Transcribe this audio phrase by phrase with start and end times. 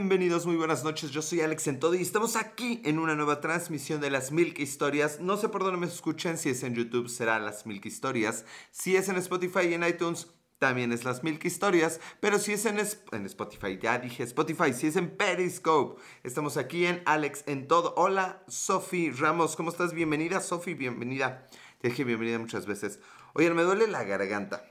[0.00, 1.10] Bienvenidos, muy buenas noches.
[1.10, 4.58] Yo soy Alex en todo y estamos aquí en una nueva transmisión de las Milk
[4.58, 5.20] Historias.
[5.20, 8.96] No sé por dónde me escuchen, si es en YouTube será las Milk Historias, si
[8.96, 10.28] es en Spotify y en iTunes
[10.58, 14.86] también es las Milk Historias, pero si es en, en Spotify, ya dije Spotify, si
[14.86, 17.92] es en Periscope, estamos aquí en Alex en todo.
[17.98, 19.92] Hola, Sofi Ramos, ¿cómo estás?
[19.92, 21.46] Bienvenida, Sofi, bienvenida.
[21.78, 23.00] Te dije bienvenida muchas veces.
[23.34, 24.64] Oye, me duele la garganta.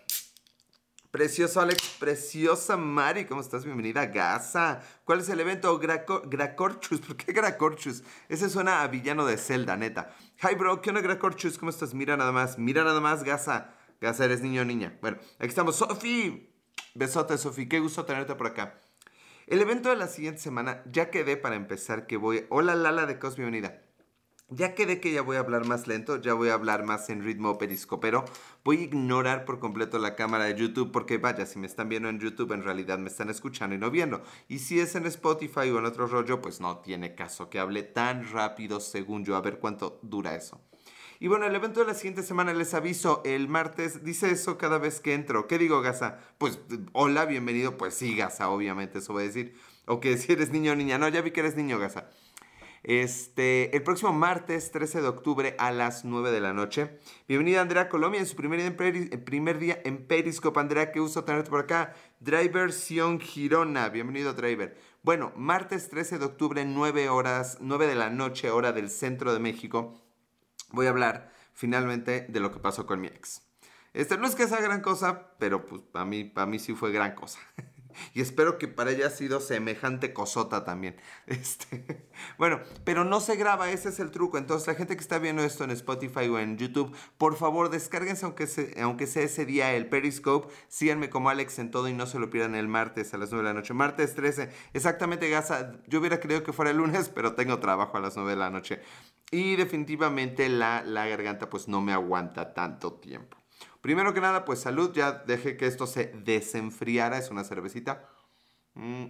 [1.12, 3.66] Precioso Alex, preciosa Mari, ¿cómo estás?
[3.66, 4.84] Bienvenida a Gaza.
[5.06, 5.80] ¿Cuál es el evento?
[5.80, 8.04] Gracorchus, ¿por qué Gracorchus?
[8.28, 10.16] Ese suena a villano de Zelda, neta.
[10.44, 11.58] Hi bro, ¿qué onda Gracorchus?
[11.58, 11.96] ¿Cómo estás?
[11.96, 13.74] Mira nada más, mira nada más Gaza.
[14.00, 15.00] Gaza, eres niño o niña.
[15.02, 15.78] Bueno, aquí estamos.
[15.78, 16.54] Sofi,
[16.94, 18.80] besote Sofi, qué gusto tenerte por acá.
[19.48, 22.46] El evento de la siguiente semana, ya quedé para empezar que voy...
[22.50, 23.82] Hola Lala de Cos, bienvenida.
[24.52, 27.24] Ya quedé que ya voy a hablar más lento, ya voy a hablar más en
[27.24, 28.26] ritmo periscopero.
[28.64, 32.10] Voy a ignorar por completo la cámara de YouTube porque vaya, si me están viendo
[32.10, 34.24] en YouTube en realidad me están escuchando y no viendo.
[34.48, 37.84] Y si es en Spotify o en otro rollo, pues no tiene caso que hable
[37.84, 39.36] tan rápido según yo.
[39.36, 40.60] A ver cuánto dura eso.
[41.20, 44.80] Y bueno, el evento de la siguiente semana les aviso, el martes dice eso cada
[44.80, 45.48] vez que entro.
[45.48, 46.18] ¿Qué digo, Gaza?
[46.40, 46.60] Pues
[46.94, 47.78] hola, bienvenido.
[47.78, 49.54] Pues sí, Gaza, obviamente eso voy a decir.
[49.86, 50.98] O que si eres niño o niña.
[50.98, 52.10] No, ya vi que eres niño, Gaza.
[52.84, 56.98] Este, el próximo martes 13 de octubre a las 9 de la noche.
[57.28, 60.60] Bienvenida Andrea Colombia en su primer día en, primer día en Periscope.
[60.60, 61.94] Andrea, qué gusto tenerte por acá.
[62.22, 63.90] Driver Sion Girona.
[63.90, 64.78] Bienvenido, Driver.
[65.04, 69.40] Bueno, martes 13 de octubre, 9 horas, 9 de la noche, hora del centro de
[69.40, 70.02] México.
[70.72, 73.42] Voy a hablar finalmente de lo que pasó con mi ex.
[73.94, 76.92] Este no es que sea gran cosa, pero pues para mí, para mí sí fue
[76.92, 77.40] gran cosa.
[78.14, 80.96] Y espero que para ella ha sido semejante cosota también.
[81.28, 82.08] Este,
[82.38, 84.38] bueno, pero no se graba, ese es el truco.
[84.38, 88.26] Entonces, la gente que está viendo esto en Spotify o en YouTube, por favor, descárguense
[88.26, 88.48] aunque,
[88.82, 90.54] aunque sea ese día el Periscope.
[90.68, 93.48] Síganme como Alex en todo y no se lo pierdan el martes a las 9
[93.48, 93.74] de la noche.
[93.74, 95.74] Martes 13, exactamente, Gaza.
[95.88, 98.50] Yo hubiera creído que fuera el lunes, pero tengo trabajo a las 9 de la
[98.50, 98.82] noche.
[99.32, 103.39] Y definitivamente la, la garganta pues no me aguanta tanto tiempo.
[103.82, 108.10] Primero que nada, pues salud, ya dejé que esto se desenfriara, es una cervecita.
[108.74, 109.06] Mm,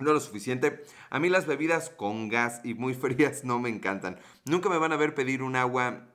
[0.00, 0.84] no lo suficiente.
[1.10, 4.18] A mí las bebidas con gas y muy frías no me encantan.
[4.44, 6.08] Nunca me van a ver pedir un agua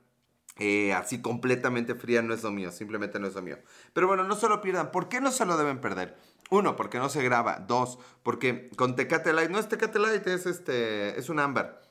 [0.58, 3.58] eh, así completamente fría, no es lo mío, simplemente no es lo mío.
[3.92, 4.90] Pero bueno, no se lo pierdan.
[4.90, 6.16] ¿Por qué no se lo deben perder?
[6.50, 7.58] Uno, porque no se graba.
[7.58, 11.82] Dos, porque con Tecate Light, no es Tecate Light, es, este, es un ámbar.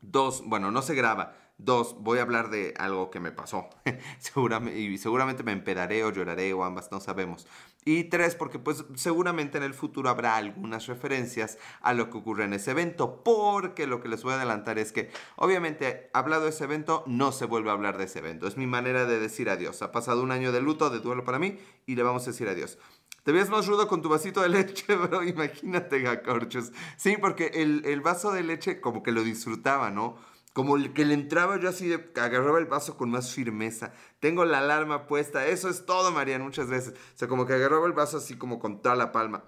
[0.00, 1.36] Dos, bueno, no se graba.
[1.58, 3.70] Dos, voy a hablar de algo que me pasó.
[4.18, 7.46] seguramente, y seguramente me empedaré o lloraré o ambas, no sabemos.
[7.84, 12.44] Y tres, porque pues seguramente en el futuro habrá algunas referencias a lo que ocurre
[12.44, 13.22] en ese evento.
[13.24, 17.32] Porque lo que les voy a adelantar es que obviamente hablado de ese evento, no
[17.32, 18.46] se vuelve a hablar de ese evento.
[18.46, 19.80] Es mi manera de decir adiós.
[19.80, 22.48] Ha pasado un año de luto, de duelo para mí y le vamos a decir
[22.48, 22.76] adiós.
[23.22, 25.24] Te ves más rudo con tu vasito de leche, bro.
[25.24, 26.72] Imagínate, Gacorchos.
[26.96, 30.16] Sí, porque el, el vaso de leche como que lo disfrutaba, ¿no?
[30.56, 33.92] Como que le entraba yo así, de, agarraba el vaso con más firmeza.
[34.20, 35.46] Tengo la alarma puesta.
[35.46, 36.94] Eso es todo, Marian, muchas veces.
[36.94, 39.44] O sea, como que agarraba el vaso así como con toda la palma.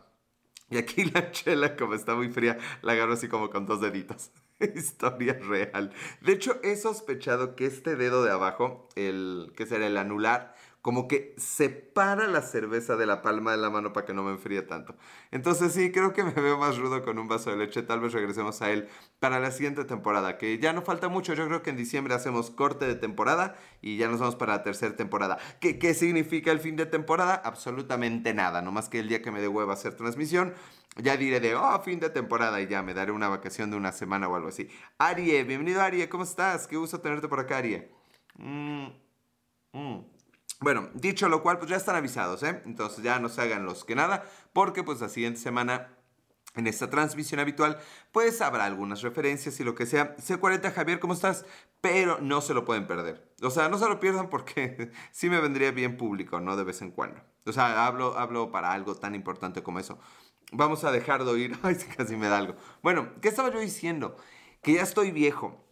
[0.68, 4.32] Y aquí la chela, como está muy fría, la agarro así como con dos deditos.
[4.74, 5.94] Historia real.
[6.20, 10.56] De hecho, he sospechado que este dedo de abajo, el que será el anular,
[10.88, 14.30] como que separa la cerveza de la palma de la mano para que no me
[14.30, 14.96] enfríe tanto.
[15.30, 17.82] Entonces sí, creo que me veo más rudo con un vaso de leche.
[17.82, 18.88] Tal vez regresemos a él
[19.20, 21.34] para la siguiente temporada, que ya no falta mucho.
[21.34, 24.62] Yo creo que en diciembre hacemos corte de temporada y ya nos vamos para la
[24.62, 25.36] tercera temporada.
[25.60, 27.34] ¿Qué, qué significa el fin de temporada?
[27.34, 28.62] Absolutamente nada.
[28.62, 30.54] No más que el día que me dé hueva hacer transmisión,
[30.96, 33.92] ya diré de, oh, fin de temporada y ya me daré una vacación de una
[33.92, 34.70] semana o algo así.
[34.96, 36.66] Arie, bienvenido Arie, ¿cómo estás?
[36.66, 37.92] Qué gusto tenerte por acá, Arie.
[38.38, 38.88] Mmm,
[39.74, 40.17] mmm.
[40.60, 42.62] Bueno, dicho lo cual, pues ya están avisados, ¿eh?
[42.66, 45.88] Entonces ya no se hagan los que nada, porque pues la siguiente semana
[46.56, 47.78] en esta transmisión habitual,
[48.10, 50.16] pues habrá algunas referencias y lo que sea.
[50.16, 51.44] C40 Javier, ¿cómo estás?
[51.80, 53.32] Pero no se lo pueden perder.
[53.42, 56.56] O sea, no se lo pierdan porque sí me vendría bien público, ¿no?
[56.56, 57.20] De vez en cuando.
[57.46, 59.98] O sea, hablo, hablo para algo tan importante como eso.
[60.50, 61.58] Vamos a dejar de oír.
[61.62, 62.56] Ay, casi me da algo.
[62.82, 64.16] Bueno, ¿qué estaba yo diciendo?
[64.62, 65.64] Que ya estoy viejo.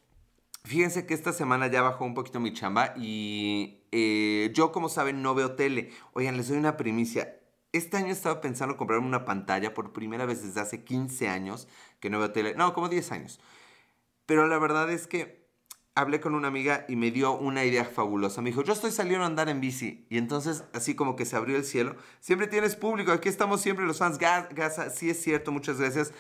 [0.67, 5.23] Fíjense que esta semana ya bajó un poquito mi chamba y eh, yo, como saben,
[5.23, 5.93] no veo tele.
[6.13, 7.41] Oigan, les doy una primicia.
[7.71, 11.69] Este año estaba pensando comprarme una pantalla por primera vez desde hace 15 años
[12.01, 12.57] que no veo tele.
[12.57, 13.41] No, como 10 años.
[14.27, 15.46] Pero la verdad es que
[15.97, 18.43] hablé con una amiga y me dio una idea fabulosa.
[18.43, 20.07] Me dijo, yo estoy saliendo a andar en bici.
[20.11, 21.97] Y entonces, así como que se abrió el cielo.
[22.21, 24.19] Siempre tienes público, aquí estamos siempre los fans.
[24.19, 26.13] Gaza, sí es cierto, muchas gracias.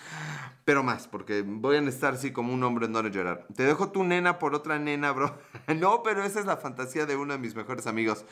[0.64, 3.46] Pero más, porque voy a estar así como un hombre en donde llorar.
[3.54, 5.38] Te dejo tu nena por otra nena, bro.
[5.76, 8.24] no, pero esa es la fantasía de uno de mis mejores amigos.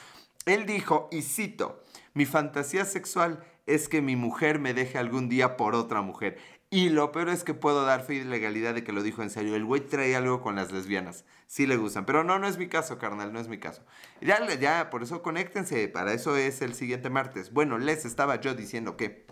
[0.47, 1.83] Él dijo, y cito,
[2.15, 6.39] mi fantasía sexual es que mi mujer me deje algún día por otra mujer.
[6.71, 9.31] Y lo peor es que puedo dar fe y legalidad de que lo dijo en
[9.31, 9.55] serio.
[9.55, 11.25] El güey trae algo con las lesbianas.
[11.47, 12.05] Sí le gustan.
[12.05, 13.83] Pero no, no es mi caso, carnal, no es mi caso.
[14.21, 15.87] Ya, ya, por eso conéctense.
[15.89, 17.53] Para eso es el siguiente martes.
[17.53, 19.27] Bueno, les estaba yo diciendo que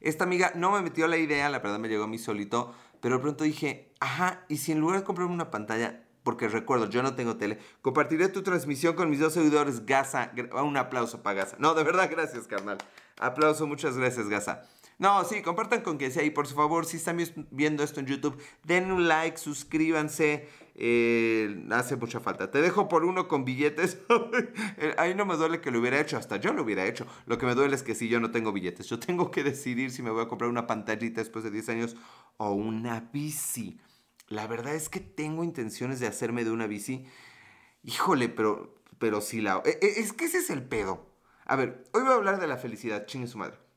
[0.00, 2.74] esta amiga no me metió la idea, la verdad me llegó a mí solito.
[3.00, 7.02] Pero pronto dije, ajá, y si en lugar de comprarme una pantalla, porque recuerdo, yo
[7.02, 10.32] no tengo tele, compartiré tu transmisión con mis dos seguidores, Gaza.
[10.62, 11.56] Un aplauso para Gaza.
[11.58, 12.78] No, de verdad, gracias, carnal.
[13.18, 14.62] Aplauso, muchas gracias, Gaza.
[14.98, 17.18] No, sí, compartan con quien sea y por favor, si están
[17.52, 20.48] viendo esto en YouTube, den un like, suscríbanse.
[20.74, 22.50] Eh, hace mucha falta.
[22.50, 23.98] Te dejo por uno con billetes.
[24.98, 27.06] Ahí no me duele que lo hubiera hecho, hasta yo lo hubiera hecho.
[27.26, 29.92] Lo que me duele es que si yo no tengo billetes, yo tengo que decidir
[29.92, 31.96] si me voy a comprar una pantallita después de 10 años
[32.36, 33.80] o una bici.
[34.28, 37.06] La verdad es que tengo intenciones de hacerme de una bici.
[37.84, 39.62] Híjole, pero, pero sí la...
[39.64, 41.06] E, e, es que ese es el pedo.
[41.44, 43.67] A ver, hoy voy a hablar de la felicidad, chingue su madre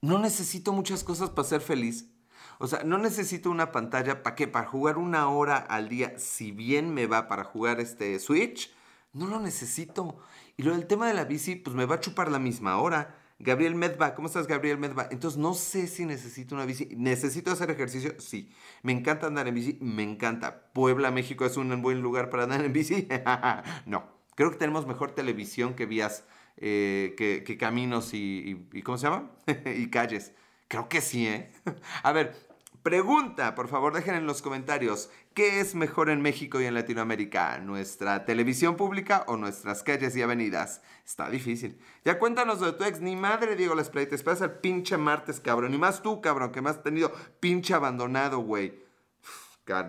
[0.00, 2.10] no necesito muchas cosas para ser feliz.
[2.58, 6.52] O sea, no necesito una pantalla para qué, para jugar una hora al día, si
[6.52, 8.70] bien me va para jugar este Switch,
[9.12, 10.18] no lo necesito.
[10.56, 13.16] Y lo del tema de la bici, pues me va a chupar la misma hora.
[13.38, 15.08] Gabriel Medva, ¿cómo estás Gabriel Medva?
[15.10, 16.88] Entonces no sé si necesito una bici.
[16.96, 18.14] ¿Necesito hacer ejercicio?
[18.20, 18.52] Sí.
[18.82, 19.78] ¿Me encanta andar en bici?
[19.80, 20.70] Me encanta.
[20.74, 23.08] ¿Puebla, México es un buen lugar para andar en bici?
[23.86, 24.04] no.
[24.34, 26.24] Creo que tenemos mejor televisión que vías
[26.60, 29.30] eh, que, caminos y, ¿cómo se llama?
[29.76, 30.32] y calles.
[30.68, 31.50] Creo que sí, ¿eh?
[32.02, 32.36] A ver,
[32.82, 37.58] pregunta, por favor, dejen en los comentarios, ¿qué es mejor en México y en Latinoamérica?
[37.58, 40.82] ¿Nuestra televisión pública o nuestras calles y avenidas?
[41.04, 41.78] Está difícil.
[42.04, 45.40] Ya cuéntanos de tu ex, ni madre Diego Las Play, te esperas el pinche martes,
[45.40, 47.10] cabrón, ni más tú, cabrón, que me has tenido
[47.40, 48.89] pinche abandonado, güey.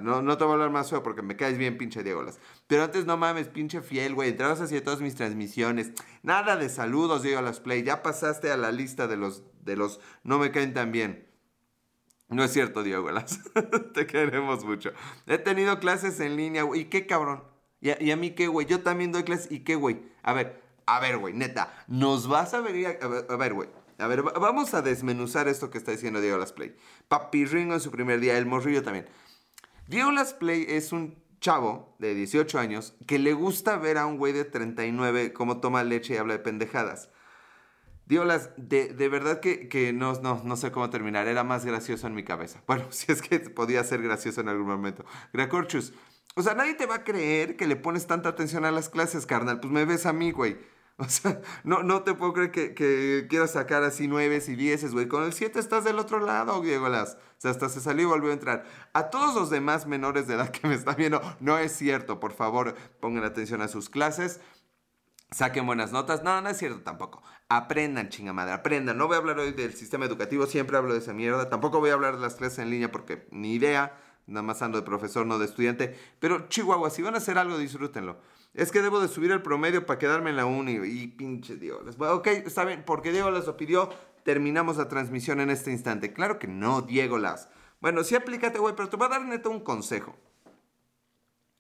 [0.02, 2.40] No, no te voy a hablar más feo porque me caes bien, pinche Diegolas.
[2.68, 4.30] Pero antes no mames, pinche fiel, güey.
[4.30, 5.92] Entrabas hacia todas mis transmisiones.
[6.24, 7.84] Nada de saludos, Diegolas Play.
[7.84, 11.28] Ya pasaste a la lista de los, de los no me caen tan bien.
[12.30, 13.42] No es cierto, Diegolas.
[13.94, 14.92] te queremos mucho.
[15.28, 16.82] He tenido clases en línea, güey.
[16.82, 17.44] ¿Y qué cabrón?
[17.82, 18.68] ¿Y a, mí qué, güey?
[18.68, 19.52] Yo también doy clases.
[19.52, 20.02] ¿Y qué, güey?
[20.22, 21.74] A ver, a ver, güey, neta.
[21.88, 23.70] Nos vas a venir a, a ver, güey.
[24.02, 26.76] A ver, vamos a desmenuzar esto que está diciendo Diego Las Play.
[27.08, 29.06] Papi Ringo en su primer día, el morrillo también.
[29.92, 34.18] Diego Las Play es un chavo de 18 años que le gusta ver a un
[34.18, 37.10] güey de 39 cómo toma leche y habla de pendejadas.
[38.06, 42.16] Diego Las, de, verdad que, no, no, no, sé cómo terminar, era más gracioso en
[42.16, 42.64] mi cabeza.
[42.68, 45.04] Bueno, si es que podía ser gracioso en algún momento.
[45.34, 45.92] Gracorchus,
[46.36, 49.26] o sea, nadie te va a creer que le pones tanta atención a las clases,
[49.26, 49.60] carnal.
[49.60, 50.58] Pues me ves a mí, güey.
[51.02, 55.08] O sea, no, no te puedo creer que, quieras sacar así nueves y dieces, güey.
[55.08, 57.16] Con el 7 estás del otro lado, Diego Las.
[57.16, 58.66] O sea, hasta se salió y volvió a entrar.
[58.94, 62.20] A todos los demás menores de edad que me están viendo, no es cierto.
[62.20, 64.42] Por favor, pongan atención a sus clases.
[65.32, 66.24] Saquen buenas notas.
[66.24, 67.24] No, no es cierto tampoco.
[67.50, 68.98] Aprendan, chingamadre, aprendan.
[68.98, 71.50] No voy a hablar hoy del sistema educativo, siempre hablo de esa mierda.
[71.50, 73.98] Tampoco voy a hablar de las clases en línea porque ni idea.
[74.28, 75.98] Nada más ando de profesor, no de estudiante.
[76.20, 78.20] Pero Chihuahua, si van a hacer algo, disfrútenlo.
[78.54, 80.74] Es que debo de subir el promedio para quedarme en la uni.
[80.74, 81.96] Y pinche Dios.
[81.98, 83.90] Ok, está bien, porque Diego les lo pidió,
[84.24, 86.14] terminamos la transmisión en este instante.
[86.14, 87.50] Claro que no, Diego Las.
[87.80, 90.16] Bueno, sí aplícate, güey, pero te voy a dar neta un consejo.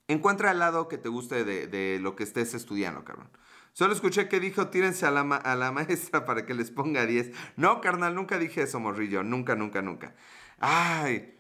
[0.07, 3.29] Encuentra al lado que te guste de, lo que estés estudiando, cabrón.
[3.73, 7.31] Solo escuché que dijo, tírense a la, a la maestra para que les ponga 10.
[7.55, 9.23] No, carnal, nunca dije eso, morrillo.
[9.23, 10.13] Nunca, nunca, nunca.
[10.59, 11.37] Ay,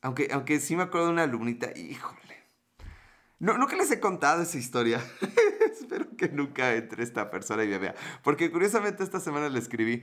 [0.00, 2.23] aunque, aunque sí me acuerdo de una alumnita, híjole.
[3.38, 5.00] No, nunca les he contado esa historia.
[5.72, 7.94] Espero que nunca entre esta persona y me vea.
[8.22, 10.02] Porque curiosamente esta semana le escribí.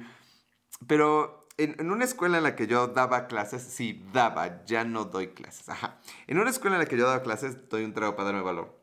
[0.87, 5.29] Pero en, una escuela en la que yo daba clases, sí, daba, ya no doy
[5.29, 5.69] clases.
[5.69, 5.99] Ajá.
[6.27, 8.79] En una escuela en la que yo daba clases, doy un trago para darme valor.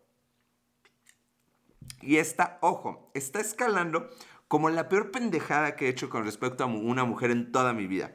[2.01, 4.09] Y esta, ojo, está escalando
[4.47, 7.87] como la peor pendejada que he hecho con respecto a una mujer en toda mi
[7.87, 8.13] vida.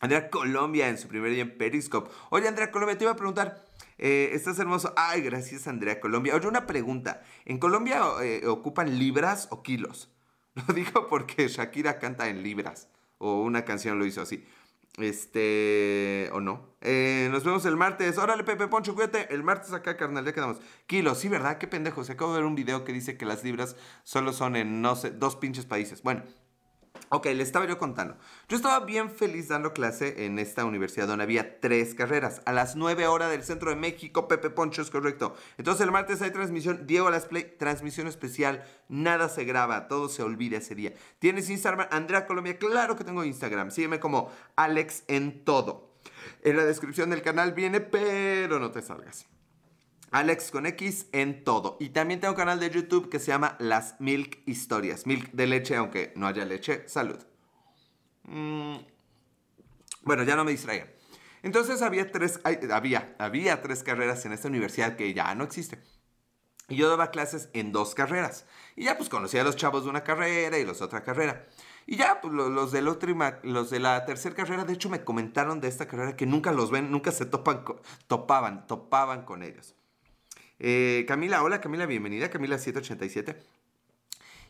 [0.00, 2.10] Andrea Colombia en su primer día en Periscope.
[2.30, 3.64] Oye, Andrea Colombia, te iba a preguntar,
[4.04, 4.92] eh, estás hermoso.
[4.96, 6.34] Ay, gracias, Andrea Colombia.
[6.34, 7.22] Oye, una pregunta.
[7.44, 10.10] ¿En Colombia eh, ocupan libras o kilos?
[10.54, 12.88] Lo digo porque Shakira canta en libras.
[13.18, 14.44] O una canción lo hizo así.
[14.98, 16.74] Este, o no.
[16.80, 18.18] Eh, nos vemos el martes.
[18.18, 19.32] Órale, Pepe Poncho, cuídate.
[19.32, 20.58] El martes acá, carnal, ya quedamos.
[20.88, 21.58] Kilos, sí, ¿verdad?
[21.58, 22.02] Qué pendejo.
[22.02, 24.96] Se acabo de ver un video que dice que las libras solo son en, no
[24.96, 26.02] sé, dos pinches países.
[26.02, 26.24] Bueno,
[27.14, 28.16] Ok, le estaba yo contando.
[28.48, 32.40] Yo estaba bien feliz dando clase en esta universidad donde había tres carreras.
[32.46, 35.36] A las 9 horas del centro de México, Pepe Poncho es correcto.
[35.58, 38.64] Entonces el martes hay transmisión, Diego Las Play, transmisión especial.
[38.88, 40.94] Nada se graba, todo se olvida ese día.
[41.18, 41.88] ¿Tienes Instagram?
[41.90, 43.70] Andrea Colombia, claro que tengo Instagram.
[43.70, 45.92] Sígueme como Alex en todo.
[46.42, 49.26] En la descripción del canal viene, pero no te salgas.
[50.12, 51.76] Alex con X en todo.
[51.80, 55.06] Y también tengo un canal de YouTube que se llama Las Milk Historias.
[55.06, 56.86] Milk de leche, aunque no haya leche.
[56.86, 57.18] Salud.
[58.24, 58.76] Mm.
[60.02, 60.88] Bueno, ya no me distraigan.
[61.42, 62.40] Entonces había tres,
[62.70, 65.78] había, había tres carreras en esta universidad que ya no existe.
[66.68, 68.46] Y yo daba clases en dos carreras.
[68.76, 71.46] Y ya pues conocía a los chavos de una carrera y los de otra carrera.
[71.86, 75.60] Y ya, pues los, del otro, los de la tercera carrera, de hecho me comentaron
[75.60, 77.64] de esta carrera que nunca los ven, nunca se topan,
[78.06, 79.74] topaban, topaban con ellos.
[80.64, 83.36] Eh, Camila, hola Camila, bienvenida, Camila 787.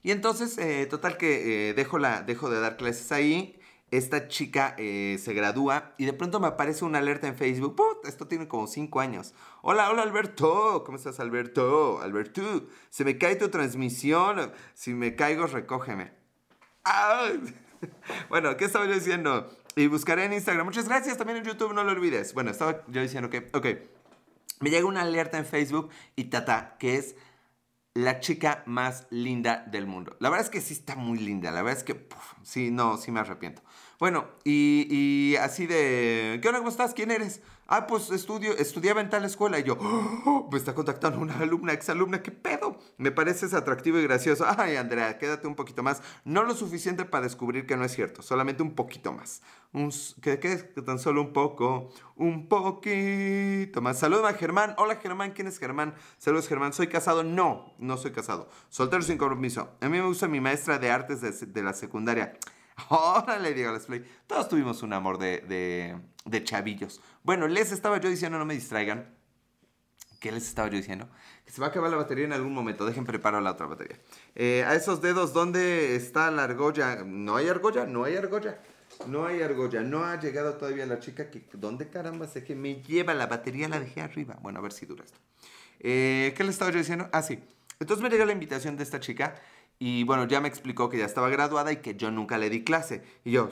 [0.02, 3.58] Y entonces, eh, total que eh, dejo, la, dejo de dar clases ahí.
[3.90, 8.00] Esta chica se gradúa y de pronto me aparece una alerta en Facebook.
[8.04, 9.34] Esto tiene como 5 años.
[9.60, 10.82] Hola, hola Alberto.
[10.84, 12.00] ¿Cómo estás Alberto?
[12.00, 14.50] Alberto, se me cae tu transmisión.
[14.72, 16.12] Si me caigo, recógeme.
[18.28, 19.50] Bueno, ¿qué estaba yo diciendo?
[19.76, 20.64] Y buscaré en Instagram.
[20.64, 22.32] Muchas gracias también en YouTube, no lo olvides.
[22.32, 23.66] Bueno, estaba yo diciendo que, ok,
[24.62, 27.16] me llega una alerta en Facebook y tata, que es
[27.94, 30.16] la chica más linda del mundo.
[30.18, 31.50] La verdad es que sí está muy linda.
[31.50, 32.08] La verdad es que,
[32.42, 33.62] sí, no, sí me arrepiento.
[33.98, 36.60] Bueno, y, y, así de, ¿qué onda?
[36.60, 36.94] ¿Cómo estás?
[36.94, 37.42] ¿Quién eres?
[37.68, 39.58] Ah, pues estudio, estudiaba en tal escuela.
[39.58, 42.78] Y yo, oh, me está contactando una alumna, exalumna, ¿qué pedo?
[42.98, 44.44] Me pareces atractivo y gracioso.
[44.58, 46.02] Ay, Andrea, quédate un poquito más.
[46.24, 49.42] No lo suficiente para descubrir que no es cierto, solamente un poquito más.
[49.72, 49.90] Un,
[50.20, 50.84] ¿qué, ¿Qué es?
[50.84, 53.98] Tan solo un poco, un poquito más.
[53.98, 54.74] Saludos a Germán.
[54.76, 55.30] Hola, Germán.
[55.32, 55.94] ¿Quién es Germán?
[56.18, 56.74] Saludos, Germán.
[56.74, 57.22] ¿Soy casado?
[57.22, 58.50] No, no soy casado.
[58.68, 59.70] Soltero sin compromiso.
[59.80, 62.36] A mí me gusta mi maestra de artes de, de la secundaria.
[62.88, 64.04] Órale, Diego Let's Play.
[64.26, 67.00] Todos tuvimos un amor de, de, chavillos.
[67.22, 69.06] Bueno, les estaba yo diciendo, no me distraigan.
[70.20, 71.08] ¿Qué les estaba yo diciendo?
[71.44, 72.86] Que se va a acabar la batería en algún momento.
[72.86, 73.98] Dejen preparo la otra batería.
[74.34, 77.02] Eh, a esos dedos, ¿dónde está la argolla?
[77.04, 77.86] ¿No hay argolla?
[77.86, 78.60] No hay argolla.
[79.08, 79.80] No hay argolla.
[79.80, 81.44] No ha llegado todavía la chica que...
[81.54, 83.68] ¿Dónde caramba sé que me lleva la batería?
[83.68, 84.38] La dejé arriba.
[84.42, 85.18] Bueno, a ver si dura esto.
[85.80, 87.08] Eh, ¿Qué les estaba yo diciendo?
[87.12, 87.40] Ah, sí.
[87.80, 89.34] Entonces me llega la invitación de esta chica
[89.84, 92.62] y bueno, ya me explicó que ya estaba graduada y que yo nunca le di
[92.62, 93.02] clase.
[93.24, 93.50] Y yo,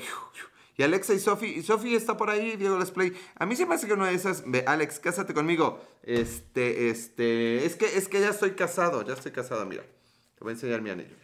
[0.76, 3.12] y Alexa y Sofi, y Sofi está por ahí, Diego Let's Play.
[3.34, 5.84] A mí se me hace que una de esas, Alex, cásate conmigo.
[6.04, 9.82] Este, este, es que, es que ya estoy casado, ya estoy casado, mira.
[9.82, 11.16] Te voy a enseñar mi anillo.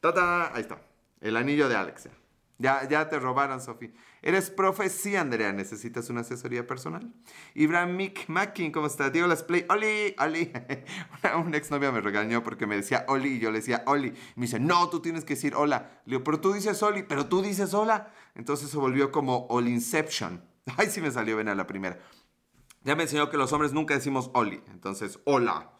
[0.00, 0.54] ¡Tata!
[0.54, 0.82] Ahí está,
[1.22, 2.10] el anillo de Alexa.
[2.60, 3.92] Ya, ya te robaron, Sofi.
[4.20, 4.90] ¿Eres profe?
[4.90, 5.52] Sí, Andrea.
[5.52, 7.12] ¿Necesitas una asesoría personal?
[7.54, 9.12] Ibrahim Mackin, ¿cómo estás?
[9.12, 9.64] Diego Las Play.
[9.68, 10.16] ¡Oli!
[10.18, 10.52] ¡Oli!
[11.22, 14.10] una, una exnovia me regañó porque me decía Oli y yo le decía Oli.
[14.34, 16.00] Me dice, no, tú tienes que decir hola.
[16.04, 18.12] Le digo, pero tú dices Oli, pero tú dices hola.
[18.34, 20.42] Entonces se volvió como Olinception.
[20.76, 21.98] Ay, sí me salió bien a la primera.
[22.82, 24.62] Ya me enseñó que los hombres nunca decimos Oli.
[24.68, 25.70] Entonces, hola.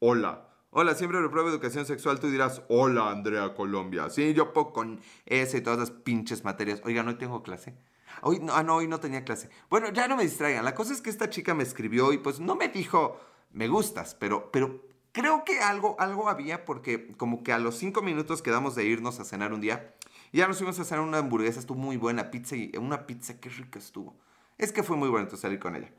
[0.00, 0.48] Hola.
[0.76, 2.18] Hola, siempre repruebo educación sexual.
[2.18, 4.10] Tú dirás, hola, Andrea Colombia.
[4.10, 6.80] Sí, yo puedo con ese y todas las pinches materias.
[6.84, 7.76] Oiga, no tengo clase.
[8.22, 9.50] Hoy no, ah, no, hoy no tenía clase.
[9.70, 10.64] Bueno, ya no me distraigan.
[10.64, 13.20] La cosa es que esta chica me escribió y pues no me dijo,
[13.52, 18.02] me gustas, pero, pero creo que algo, algo había porque como que a los cinco
[18.02, 19.94] minutos quedamos de irnos a cenar un día.
[20.32, 23.38] Y ya nos fuimos a cenar una hamburguesa, estuvo muy buena, pizza y una pizza,
[23.38, 24.16] qué rica estuvo.
[24.58, 25.92] Es que fue muy bueno salir con ella.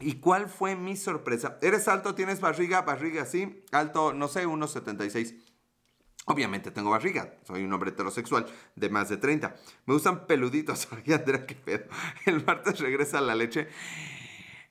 [0.00, 1.58] ¿Y cuál fue mi sorpresa?
[1.62, 2.14] ¿Eres alto?
[2.14, 2.82] ¿Tienes barriga?
[2.82, 3.64] Barriga, sí.
[3.72, 5.34] Alto, no sé, 1,76.
[6.26, 8.44] Obviamente tengo barriga, soy un hombre heterosexual
[8.76, 9.56] de más de 30.
[9.86, 10.86] Me gustan peluditos.
[10.92, 11.86] Andrea, qué pedo.
[12.26, 13.68] El martes regresa la leche.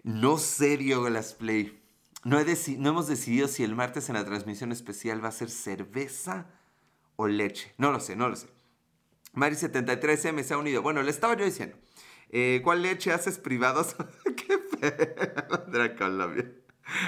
[0.03, 1.81] No serio, las play.
[2.23, 6.47] No, no hemos decidido si el martes en la transmisión especial va a ser cerveza
[7.15, 7.73] o leche.
[7.77, 8.47] No lo sé, no lo sé.
[9.33, 10.81] Mari73M se ha unido.
[10.83, 11.75] Bueno, le estaba yo diciendo.
[12.29, 13.95] Eh, ¿Cuál leche haces privados?
[14.35, 14.57] ¡Qué
[15.97, 16.45] Colombia.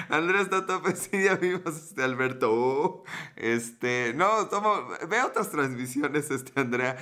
[0.08, 3.02] Andrea está topecilla, vimos este Alberto.
[3.36, 6.96] este, no, tomo, veo otras transmisiones, este Andrea.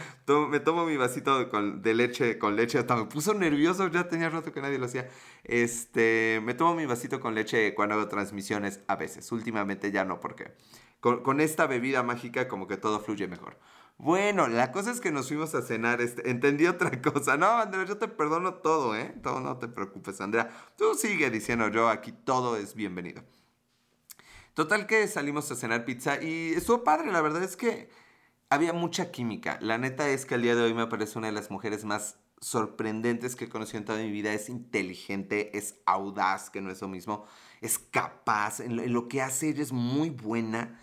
[0.49, 2.79] me tomo mi vasito de, leche con leche.
[2.79, 5.09] Hasta me puso nervioso, ya tenía rato que nadie lo hacía.
[5.45, 9.31] Este, me tomo mi vasito con leche cuando hago transmisiones a veces.
[9.33, 10.53] Últimamente ya no, porque
[11.01, 13.59] con, con esta bebida mágica como que todo fluye mejor.
[13.99, 17.37] Bueno, la cosa es que nos fuimos a cenar, este, entendí otra cosa.
[17.37, 19.13] No, Andrea, yo te perdono todo, ¿eh?
[19.23, 20.51] Todo, no te preocupes, Andrea.
[20.77, 23.25] Tú sigue diciendo yo, aquí todo es bienvenido.
[24.55, 27.91] Total que salimos a cenar pizza y estuvo padre, la verdad es que
[28.51, 29.59] había mucha química.
[29.61, 32.19] La neta es que al día de hoy me parece una de las mujeres más
[32.41, 34.33] sorprendentes que he conocido en toda mi vida.
[34.33, 37.27] Es inteligente, es audaz, que no es lo mismo.
[37.61, 40.79] Es capaz, en lo que hace ella es muy buena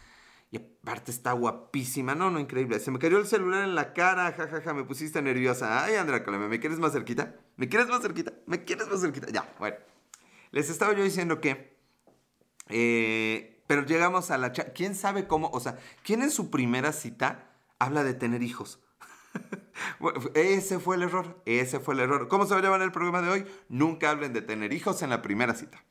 [0.52, 2.16] y aparte está guapísima.
[2.16, 2.80] No, no, increíble.
[2.80, 4.32] Se me cayó el celular en la cara.
[4.32, 5.84] jajaja, ja, ja, me pusiste nerviosa.
[5.84, 7.36] Ay, Andrea Coleme, ¿me quieres más cerquita?
[7.58, 8.34] ¿Me quieres más cerquita?
[8.46, 9.28] ¿Me quieres más cerquita?
[9.32, 9.78] Ya, bueno.
[10.52, 11.76] Les estaba yo diciendo que...
[12.70, 14.52] Eh, pero llegamos a la...
[14.52, 15.50] ¿Quién sabe cómo?
[15.50, 18.80] O sea, ¿quién en su primera cita habla de tener hijos?
[20.36, 22.28] ese fue el error, ese fue el error.
[22.28, 23.46] ¿Cómo se va a llevar el programa de hoy?
[23.70, 25.84] Nunca hablen de tener hijos en la primera cita.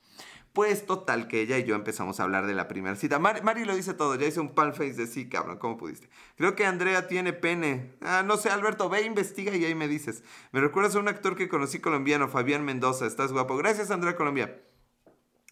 [0.55, 3.19] Pues total que ella y yo empezamos a hablar de la primera cita.
[3.19, 6.09] Mari, lo dice todo, ya hice un palm face de sí, cabrón, ¿cómo pudiste?
[6.37, 7.97] Creo que Andrea tiene pene.
[8.01, 10.23] Ah, no sé, Alberto, ve, investiga y ahí me dices.
[10.53, 13.57] Me recuerdas a un actor que conocí colombiano, Fabián Mendoza, estás guapo.
[13.57, 14.63] Gracias, Andrea Colombia.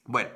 [0.04, 0.30] Bueno,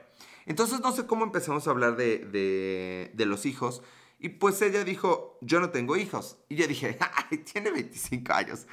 [0.47, 3.85] entonces no sé cómo empezamos a hablar de, de, de los hijos.
[4.19, 6.39] Y pues ella dijo, yo no tengo hijos.
[6.49, 6.99] Y yo dije,
[7.31, 8.67] ay, tiene 25 años.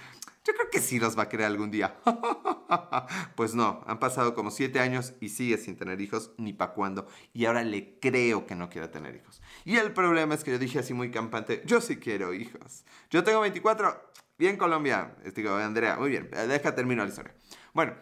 [0.45, 1.95] Yo creo que sí los va a querer algún día.
[3.35, 7.07] pues no, han pasado como siete años y sigue sin tener hijos, ni pa' cuándo.
[7.31, 9.41] Y ahora le creo que no quiera tener hijos.
[9.63, 12.83] Y el problema es que yo dije así muy campante, yo sí quiero hijos.
[13.09, 15.15] Yo tengo 24, bien Colombia.
[15.33, 17.33] Digo, Andrea, muy bien, deja termino la historia.
[17.73, 17.95] Bueno,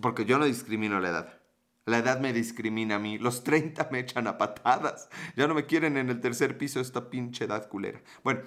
[0.00, 1.40] porque yo no discrimino la edad.
[1.86, 3.16] La edad me discrimina a mí.
[3.16, 5.08] Los 30 me echan a patadas.
[5.36, 8.02] Ya no me quieren en el tercer piso esta pinche edad culera.
[8.22, 8.42] Bueno,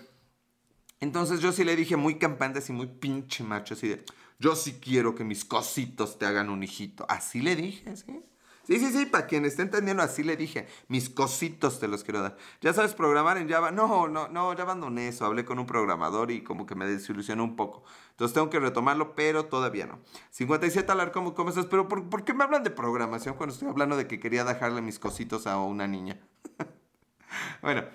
[1.01, 4.05] entonces yo sí le dije muy campante, así muy pinche macho, así de,
[4.39, 7.05] yo sí quiero que mis cositos te hagan un hijito.
[7.09, 8.23] Así le dije, ¿sí?
[8.63, 12.21] Sí, sí, sí, para quien esté entendiendo, así le dije, mis cositos te los quiero
[12.21, 12.37] dar.
[12.61, 13.71] ¿Ya sabes programar en Java?
[13.71, 17.43] No, no, no, ya abandoné eso, hablé con un programador y como que me desilusionó
[17.43, 17.83] un poco.
[18.11, 19.99] Entonces tengo que retomarlo, pero todavía no.
[20.29, 21.65] 57 Alar, ¿cómo, cómo estás?
[21.65, 24.81] Pero ¿por, ¿por, qué me hablan de programación cuando estoy hablando de que quería dejarle
[24.81, 26.19] mis cositos a una niña?
[27.63, 27.85] bueno,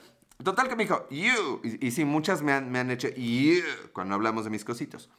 [0.42, 1.60] Total que me dijo, you.
[1.62, 3.62] Y, sí, muchas me han, me han hecho, you,
[3.92, 5.10] cuando hablamos de mis cositos.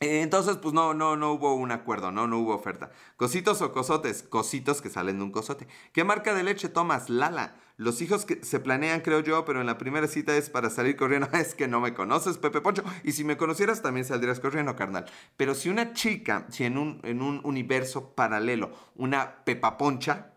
[0.00, 2.90] Eh, entonces, pues no, no, no hubo un acuerdo, no, no hubo oferta.
[3.16, 5.68] Cositos o cosotes, cositos que salen de un cosote.
[5.92, 7.08] ¿Qué marca de leche tomas?
[7.08, 7.56] Lala.
[7.76, 10.96] Los hijos que se planean, creo yo, pero en la primera cita es para salir
[10.96, 11.28] corriendo.
[11.32, 12.84] Es que no me conoces, Pepe Poncho.
[13.02, 15.06] Y si me conocieras, también saldrías corriendo, carnal.
[15.36, 20.32] Pero si una chica, si en un, en un universo paralelo, una Pepa Poncha,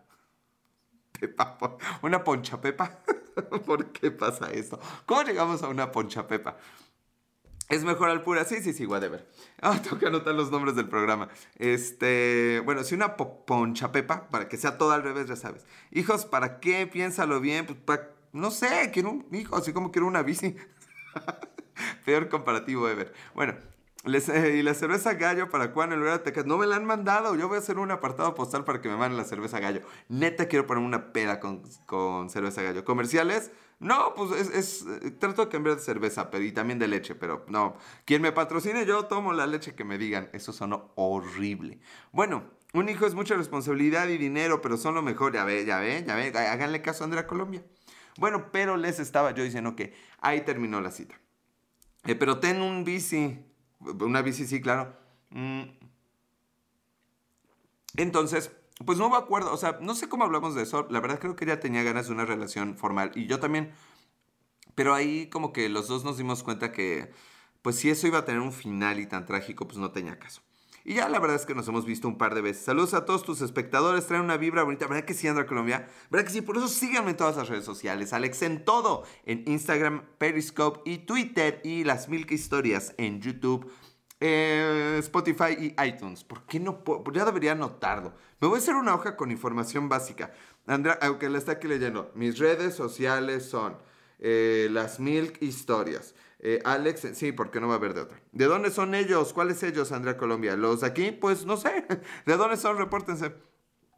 [1.20, 1.58] Pepa,
[2.02, 3.00] una Poncha Pepa.
[3.66, 4.78] ¿Por qué pasa esto?
[5.06, 6.56] ¿Cómo llegamos a una poncha pepa?
[7.68, 8.44] ¿Es mejor al pura?
[8.44, 9.28] Sí, sí, sí, whatever.
[9.60, 11.28] Ah, tengo que anotar los nombres del programa.
[11.56, 15.66] Este, bueno, si una poncha pepa, para que sea todo al revés, ya sabes.
[15.90, 16.86] Hijos, ¿para qué?
[16.86, 17.66] Piénsalo bien.
[17.66, 18.00] Pues,
[18.32, 20.54] no sé, quiero un hijo, así como quiero una bici.
[22.04, 23.12] Peor comparativo ever.
[23.34, 23.56] Bueno,
[24.04, 26.48] eh, y la cerveza gallo para cuándo en lugar de Tecate.
[26.48, 27.34] No me la han mandado.
[27.34, 29.82] Yo voy a hacer un apartado postal para que me manden la cerveza gallo.
[30.08, 32.84] Neta quiero poner una peda con, con cerveza gallo.
[32.84, 33.50] ¿Comerciales?
[33.80, 37.14] No, pues es, es, eh, Trato de cambiar de cerveza pero, y también de leche,
[37.14, 37.76] pero no.
[38.04, 40.30] Quien me patrocine, yo tomo la leche que me digan.
[40.32, 41.80] Eso sonó horrible.
[42.12, 45.32] Bueno, un hijo es mucha responsabilidad y dinero, pero son lo mejor.
[45.32, 46.32] Ya ve, ya ve, ya ve.
[46.36, 47.64] Háganle caso a Andrea Colombia.
[48.16, 51.20] Bueno, pero les estaba yo diciendo que ahí terminó la cita.
[52.04, 53.47] Eh, pero ten un bici.
[53.80, 54.96] Una bici, sí, claro.
[55.30, 55.62] Mm.
[57.96, 58.52] Entonces,
[58.84, 59.52] pues no hubo acuerdo.
[59.52, 60.86] O sea, no sé cómo hablamos de eso.
[60.90, 63.12] La verdad creo que ella tenía ganas de una relación formal.
[63.14, 63.72] Y yo también.
[64.74, 67.12] Pero ahí como que los dos nos dimos cuenta que,
[67.62, 70.42] pues si eso iba a tener un final y tan trágico, pues no tenía caso.
[70.84, 72.64] Y ya la verdad es que nos hemos visto un par de veces.
[72.64, 74.86] Saludos a todos tus espectadores, traen una vibra bonita.
[74.86, 75.88] ¿Verdad que sí, Andra Colombia?
[76.10, 76.40] ¿Verdad que sí?
[76.40, 78.12] Por eso síganme en todas las redes sociales.
[78.12, 79.04] Alex en todo.
[79.26, 81.60] En Instagram, Periscope y Twitter.
[81.64, 83.70] Y las mil historias en YouTube.
[84.20, 86.24] Eh, Spotify y iTunes.
[86.24, 87.04] ¿Por qué no puedo?
[87.12, 88.14] Ya debería anotarlo.
[88.40, 90.32] Me voy a hacer una hoja con información básica.
[90.66, 92.10] Andrea, aunque la está aquí leyendo.
[92.14, 93.76] Mis redes sociales son
[94.18, 96.14] eh, las mil historias.
[96.40, 98.20] Eh, Alex, sí, porque no va a haber de otra.
[98.32, 99.32] ¿De dónde son ellos?
[99.32, 100.56] ¿Cuáles ellos, Andrea Colombia?
[100.56, 101.10] ¿Los de aquí?
[101.10, 101.86] Pues no sé.
[102.26, 102.78] ¿De dónde son?
[102.78, 103.34] Repórtense.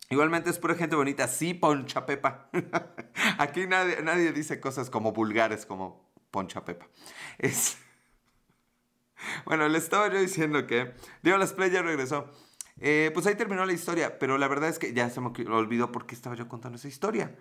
[0.09, 1.29] Igualmente es pura gente bonita.
[1.29, 2.51] Sí, Poncha Pepa.
[3.39, 6.89] aquí nadie, dice cosas como vulgares como Poncha Pepa.
[7.39, 7.79] Es...
[9.45, 12.31] Bueno, le estaba yo diciendo que Diego Las Play ya regresó.
[12.79, 15.93] Eh, pues ahí terminó la historia, pero la verdad es que ya se me olvidó
[15.93, 17.37] por qué estaba yo contando esa historia.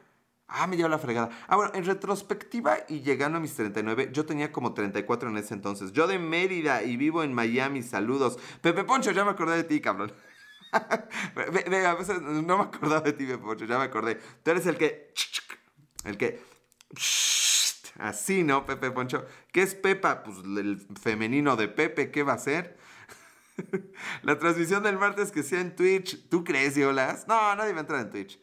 [0.52, 1.30] Ah, me dio la fregada.
[1.48, 5.54] Ah, bueno, en retrospectiva y llegando a mis 39, yo tenía como 34 en ese
[5.54, 5.92] entonces.
[5.92, 8.40] Yo de Mérida y vivo en Miami, saludos.
[8.62, 10.12] Pepe Poncho, ya me acordé de ti, cabrón.
[11.36, 14.16] Venga, no me acordaba de ti, Pepe Poncho, ya me acordé.
[14.44, 15.14] Tú eres el que...
[16.04, 16.42] El que...
[18.00, 19.26] Así, ¿no, Pepe Poncho?
[19.52, 20.24] ¿Qué es Pepa?
[20.24, 22.76] Pues el femenino de Pepe, ¿qué va a ser?
[24.24, 26.28] la transmisión del martes que sea en Twitch.
[26.28, 27.28] ¿Tú crees, Yolas?
[27.28, 28.40] No, nadie va a entrar en Twitch.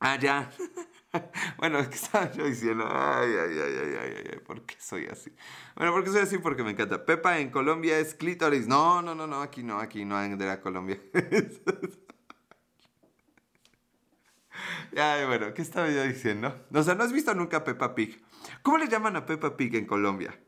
[0.00, 0.50] Ah, ya.
[1.58, 2.84] bueno, ¿qué estaba yo diciendo?
[2.88, 5.32] Ay, ay, ay, ay, ay, ay, ¿por qué soy así?
[5.76, 6.38] Bueno, ¿por qué soy así?
[6.38, 7.04] Porque me encanta.
[7.04, 8.66] Pepa en Colombia es clítoris.
[8.66, 11.00] No, no, no, no, aquí no, aquí no de la Colombia.
[14.96, 16.66] Ay, bueno, ¿qué estaba yo diciendo?
[16.72, 18.24] O sea, ¿no has visto nunca Peppa Pig?
[18.62, 20.38] ¿Cómo le llaman a Peppa Pig en Colombia?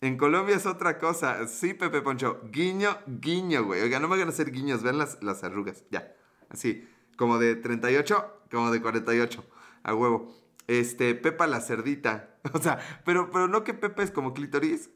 [0.00, 1.46] En Colombia es otra cosa.
[1.48, 2.42] Sí, Pepe Poncho.
[2.50, 3.80] Guiño, guiño, güey.
[3.80, 4.82] Oiga, no me van a hacer guiños.
[4.82, 5.84] Vean las, las arrugas.
[5.90, 6.14] Ya.
[6.50, 6.86] Así.
[7.16, 9.44] Como de 38, como de 48.
[9.84, 10.34] A huevo.
[10.66, 12.30] Este, Pepa la cerdita.
[12.52, 14.90] O sea, pero, pero no que Pepa es como clitoris.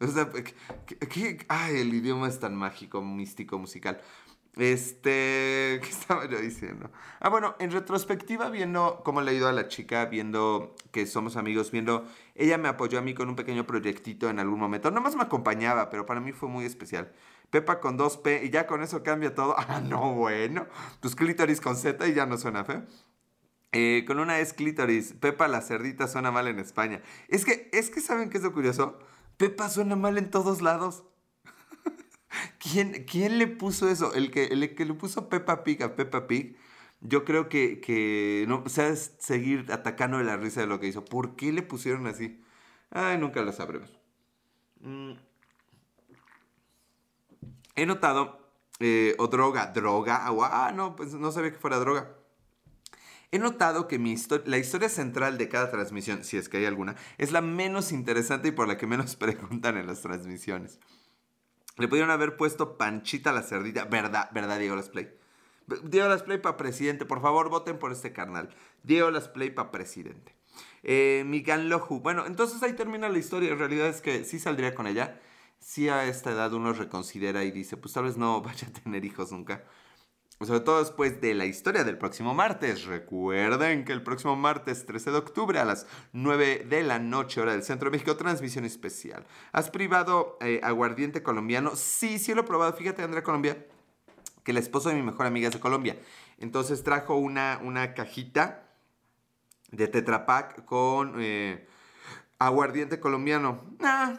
[0.00, 4.00] O sea, ¿qué, Ay, el idioma es tan mágico, místico, musical.
[4.56, 6.90] Este, ¿qué estaba yo diciendo?
[7.20, 11.36] Ah, bueno, en retrospectiva, viendo cómo le he ido a la chica, viendo que somos
[11.36, 14.90] amigos, viendo, ella me apoyó a mí con un pequeño proyectito en algún momento.
[14.90, 17.12] No más me acompañaba, pero para mí fue muy especial.
[17.50, 19.54] Pepa con dos P y ya con eso cambia todo.
[19.68, 20.66] Ah, no, bueno.
[21.00, 22.84] Tus clítoris con Z y ya no suena feo.
[23.72, 25.14] Eh, con una es clítoris.
[25.14, 27.02] Pepa la cerdita suena mal en España.
[27.28, 28.98] Es que, es que ¿saben qué es lo curioso?
[29.38, 31.04] Pepa suena mal en todos lados.
[32.58, 34.12] ¿Quién, ¿Quién, le puso eso?
[34.14, 36.56] El que, el que le puso Peppa Pig a Peppa Pig,
[37.00, 41.04] yo creo que, que no, o sea, seguir atacando la risa de lo que hizo.
[41.04, 42.40] ¿Por qué le pusieron así?
[42.90, 43.90] Ay, nunca lo sabremos.
[44.80, 45.12] Mm.
[47.74, 52.21] He notado, eh, o droga, droga, ah, no, pues no sabía que fuera droga.
[53.32, 53.98] He notado que
[54.44, 58.48] la historia central de cada transmisión, si es que hay alguna, es la menos interesante
[58.48, 60.78] y por la que menos preguntan en las transmisiones.
[61.78, 63.86] Le pudieron haber puesto Panchita la cerdita.
[63.86, 65.10] ¿Verdad, verdad, Diego Las Play?
[65.84, 67.06] Diego Las Play para presidente.
[67.06, 68.54] Por favor, voten por este carnal.
[68.82, 70.36] Diego Las Play para presidente.
[70.82, 72.00] Eh, Migan Loju.
[72.00, 73.50] Bueno, entonces ahí termina la historia.
[73.50, 75.18] En realidad es que sí saldría con ella.
[75.58, 79.06] Sí a esta edad uno reconsidera y dice, pues tal vez no vaya a tener
[79.06, 79.64] hijos nunca.
[80.46, 82.84] Sobre todo después de la historia del próximo martes.
[82.84, 87.52] Recuerden que el próximo martes 13 de octubre a las 9 de la noche, hora
[87.52, 89.24] del Centro de México, transmisión especial.
[89.52, 91.76] ¿Has privado eh, aguardiente colombiano?
[91.76, 92.72] Sí, sí lo he probado.
[92.72, 93.66] Fíjate, Andrea Colombia,
[94.42, 95.96] que el esposo de mi mejor amiga es de Colombia.
[96.38, 98.68] Entonces trajo una, una cajita
[99.70, 101.66] de Tetra Pak con eh,
[102.38, 103.62] aguardiente colombiano.
[103.80, 104.18] Ah,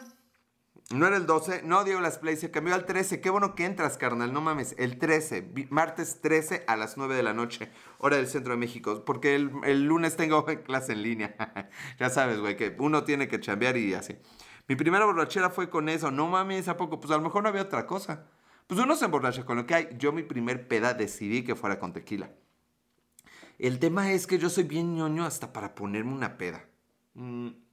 [0.90, 3.22] no era el 12, no Diego Las Play, se cambió al 13.
[3.22, 4.74] Qué bueno que entras, carnal, no mames.
[4.78, 9.02] El 13, martes 13 a las 9 de la noche, hora del centro de México.
[9.04, 11.70] Porque el, lunes tengo clase en línea.
[11.98, 14.14] ya sabes, güey, que uno tiene que chambear y así.
[14.68, 16.10] Mi primera borrachera fue con eso.
[16.10, 17.00] No mames, ¿a poco?
[17.00, 18.26] Pues a lo mejor no había otra cosa.
[18.66, 19.88] Pues uno se emborracha con lo que hay.
[19.96, 22.30] Yo mi primer peda decidí que fuera con tequila.
[23.58, 26.66] El tema es que yo soy bien ñoño hasta para ponerme una peda.
[27.14, 27.63] Mm.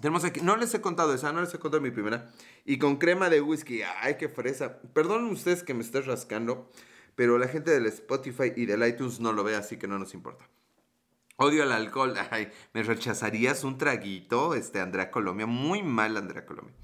[0.00, 2.30] Tenemos aquí, no les he contado esa, no les he contado mi primera.
[2.64, 4.80] Y con crema de whisky, ay, qué fresa.
[4.92, 6.70] Perdonen ustedes que me esté rascando,
[7.16, 10.14] pero la gente del Spotify y del iTunes no lo ve, así que no nos
[10.14, 10.48] importa.
[11.36, 15.46] Odio el alcohol, ay, ¿me rechazarías un traguito, este, Andrea Colombia?
[15.46, 16.74] Muy mal, Andrea Colombia.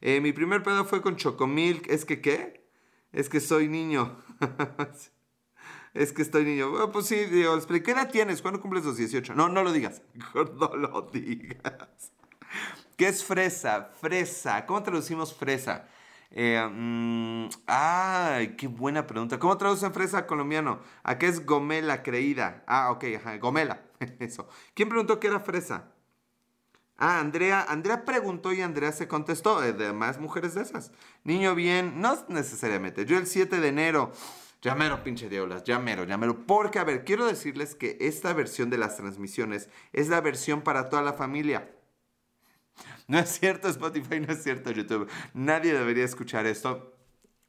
[0.00, 2.68] Eh, mi primer pedo fue con Chocomilk, ¿es que qué?
[3.12, 4.22] Es que soy niño.
[5.94, 6.92] es que estoy niño.
[6.92, 8.42] pues sí, digo, ¿qué edad tienes?
[8.42, 9.34] ¿Cuándo cumples los 18?
[9.34, 10.02] No, no lo digas.
[10.34, 12.12] No lo digas.
[12.96, 13.90] ¿Qué es fresa?
[14.00, 14.66] Fresa.
[14.66, 15.86] ¿Cómo traducimos fresa?
[16.30, 19.38] Eh, mm, ay, qué buena pregunta.
[19.38, 20.80] ¿Cómo traducen fresa colombiano?
[21.02, 22.64] ¿A qué es gomela creída?
[22.66, 23.04] Ah, ok,
[23.40, 23.80] gomela.
[24.18, 24.48] Eso.
[24.74, 25.92] ¿Quién preguntó qué era fresa?
[26.96, 29.62] Ah, Andrea, Andrea preguntó y Andrea se contestó.
[29.62, 30.90] Eh, de más mujeres de esas.
[31.22, 33.06] Niño bien, no necesariamente.
[33.06, 34.12] Yo el 7 de enero.
[34.60, 36.44] Llamero, pinche diablas, llamero, llamero.
[36.44, 40.88] Porque, a ver, quiero decirles que esta versión de las transmisiones es la versión para
[40.88, 41.70] toda la familia.
[43.08, 45.08] No es cierto Spotify, no es cierto YouTube.
[45.32, 46.94] Nadie debería escuchar esto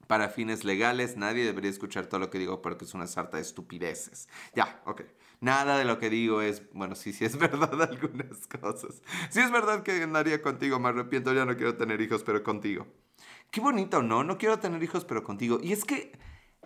[0.08, 1.18] para fines legales.
[1.18, 4.30] Nadie debería escuchar todo lo que digo porque es una sarta de estupideces.
[4.56, 5.02] Ya, ok.
[5.42, 9.02] Nada de lo que digo es, bueno, sí, sí es verdad algunas cosas.
[9.30, 12.88] Sí es verdad que andaría contigo, me arrepiento, ya no quiero tener hijos, pero contigo.
[13.52, 14.24] Qué bonito, ¿no?
[14.24, 15.60] No quiero tener hijos, pero contigo.
[15.62, 16.12] Y es que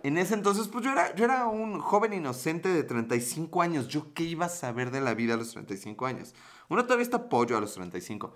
[0.02, 3.88] en ese entonces, pues yo era, yo era un joven inocente de 35 años.
[3.88, 6.34] ¿Yo qué iba a saber de la vida a los 35 años?
[6.68, 8.34] Uno todavía está pollo a los 35.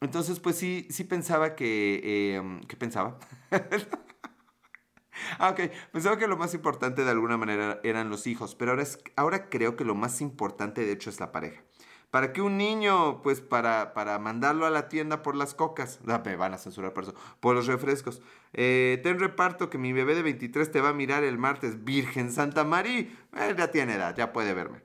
[0.00, 2.34] Entonces, pues sí, sí pensaba que...
[2.36, 3.18] Em, ¿Qué pensaba?
[5.38, 5.60] ah, ok.
[5.92, 9.50] Pensaba que lo más importante de alguna manera eran los hijos, pero ahora, es, ahora
[9.50, 11.62] creo que lo más importante de hecho es la pareja.
[12.10, 13.22] ¿Para qué un niño?
[13.22, 16.00] Pues para, para mandarlo a la tienda por las cocas.
[16.24, 17.14] Me van a censurar por eso.
[17.38, 18.20] Por los refrescos.
[18.52, 21.84] Eh, reparto que mi bebé de 23 te va a mirar el martes.
[21.84, 23.00] Virgen Santa María.
[23.36, 24.82] Eh, ya tiene edad, ya puede verme.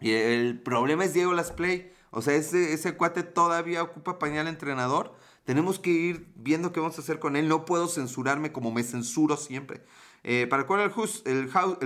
[0.00, 1.92] Y el problema es Diego Las Play.
[2.10, 5.14] O sea, ese, ese cuate todavía ocupa pañal entrenador.
[5.44, 7.48] Tenemos que ir viendo qué vamos a hacer con él.
[7.48, 9.82] No puedo censurarme como me censuro siempre.
[10.22, 11.78] Eh, ¿Para cuál el House, el, house,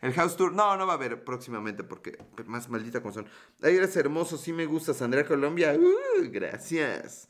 [0.00, 0.52] el House, Tour?
[0.52, 3.26] No, no va a haber próximamente porque más maldita como son.
[3.62, 5.76] Ay, eres hermoso, sí me gustas, Andrea Colombia.
[5.78, 7.28] Uh, gracias.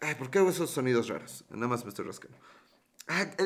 [0.00, 1.44] Ay, ¿por qué hago esos sonidos raros?
[1.50, 2.36] Nada más me estoy rascando.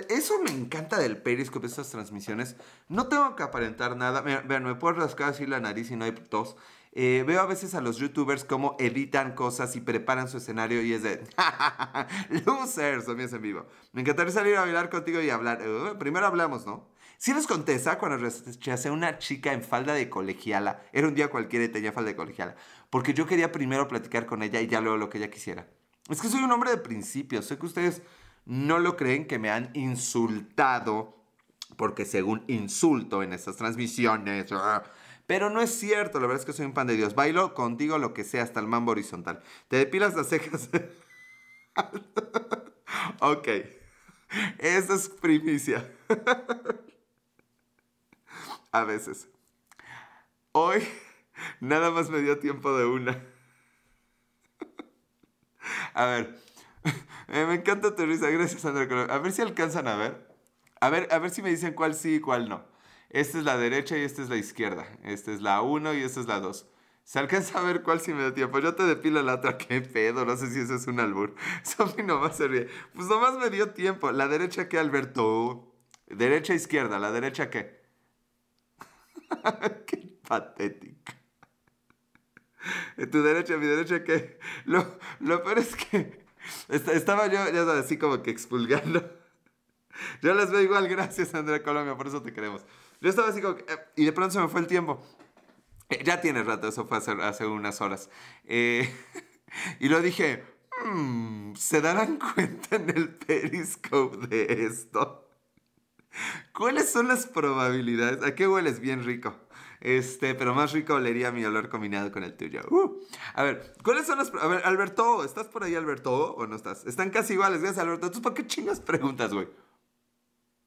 [0.09, 2.57] Eso me encanta del Periscope, estas transmisiones.
[2.88, 4.21] No tengo que aparentar nada.
[4.21, 6.57] Vean, me puedo rascar así la nariz y no hay tos.
[6.94, 10.92] Eh, veo a veces a los youtubers como editan cosas y preparan su escenario y
[10.92, 11.24] es de
[12.46, 13.66] losers, o en vivo.
[13.92, 15.62] Me encantaría salir a bailar contigo y hablar.
[15.66, 16.90] Uh, primero hablamos, ¿no?
[17.16, 21.31] Si les contesta cuando rechacé a una chica en falda de colegiala, era un día
[21.31, 22.57] cualquiera y tenía falda de colegiala,
[22.90, 25.68] porque yo quería primero platicar con ella y ya luego lo que ella quisiera.
[26.11, 27.46] Es que soy un hombre de principios.
[27.46, 28.02] Sé que ustedes
[28.44, 31.22] no lo creen que me han insultado
[31.76, 34.50] porque según insulto en estas transmisiones.
[34.52, 34.83] Ah,
[35.33, 37.14] pero no es cierto, la verdad es que soy un pan de Dios.
[37.14, 39.42] Bailo contigo lo que sea, hasta el mambo horizontal.
[39.68, 40.68] ¿Te depilas las cejas?
[43.21, 43.49] ok.
[44.59, 45.90] Eso es primicia.
[48.73, 49.27] A veces.
[50.53, 50.87] Hoy
[51.61, 53.25] nada más me dio tiempo de una.
[55.95, 56.38] A ver.
[57.29, 58.29] Me encanta tu risa.
[58.29, 58.87] Gracias, André.
[59.11, 60.31] A ver si alcanzan a ver.
[60.79, 62.72] A ver, a ver si me dicen cuál sí y cuál no.
[63.12, 64.87] Esta es la derecha y esta es la izquierda.
[65.05, 66.66] Esta es la 1 y esta es la 2.
[67.05, 68.59] ¿Se alcanza a ver cuál sí me da tiempo?
[68.59, 69.59] Yo te depilo la otra.
[69.59, 70.25] ¿Qué pedo?
[70.25, 71.35] No sé si eso es un albur.
[71.62, 72.68] Sofi nomás se ríe.
[72.94, 74.11] Pues nomás me dio tiempo.
[74.12, 75.75] ¿La derecha qué, Alberto?
[76.07, 76.98] ¿Derecha izquierda?
[76.98, 77.83] ¿La derecha qué?
[79.87, 81.14] qué patética.
[83.11, 84.38] ¿Tu derecha, mi derecha qué?
[84.64, 86.25] Lo, lo peor es que
[86.68, 89.18] estaba yo, ya así como que expulgando.
[90.22, 92.64] Yo les veo igual, gracias Andrea Colombia, por eso te queremos.
[93.03, 93.65] Yo estaba así como eh,
[93.97, 95.03] y de pronto se me fue el tiempo.
[95.88, 98.09] Eh, ya tiene rato, eso fue hace, unas horas.
[98.45, 98.88] Eh,
[99.81, 100.45] y lo dije,
[100.85, 105.29] hmm, ¿se darán cuenta en el periscope de esto?
[106.55, 108.23] ¿Cuáles son las probabilidades?
[108.23, 109.35] ¿A qué hueles bien rico?
[109.81, 112.61] Este, pero más rico olería mi olor combinado con el tuyo.
[112.71, 113.01] Uh.
[113.35, 114.33] A ver, ¿cuáles son las...
[114.41, 116.37] A ver, Alberto, ¿estás por ahí, Alberto?
[116.37, 116.87] ¿O no estás?
[116.87, 118.07] Están casi iguales, gracias, Alberto.
[118.07, 119.49] Entonces, ¿por qué chingas preguntas, güey?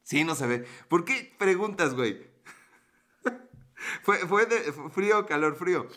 [0.05, 0.65] Sí, no se ve.
[0.87, 2.27] ¿Por qué preguntas, güey?
[4.03, 5.87] fue, fue de frío, calor, frío.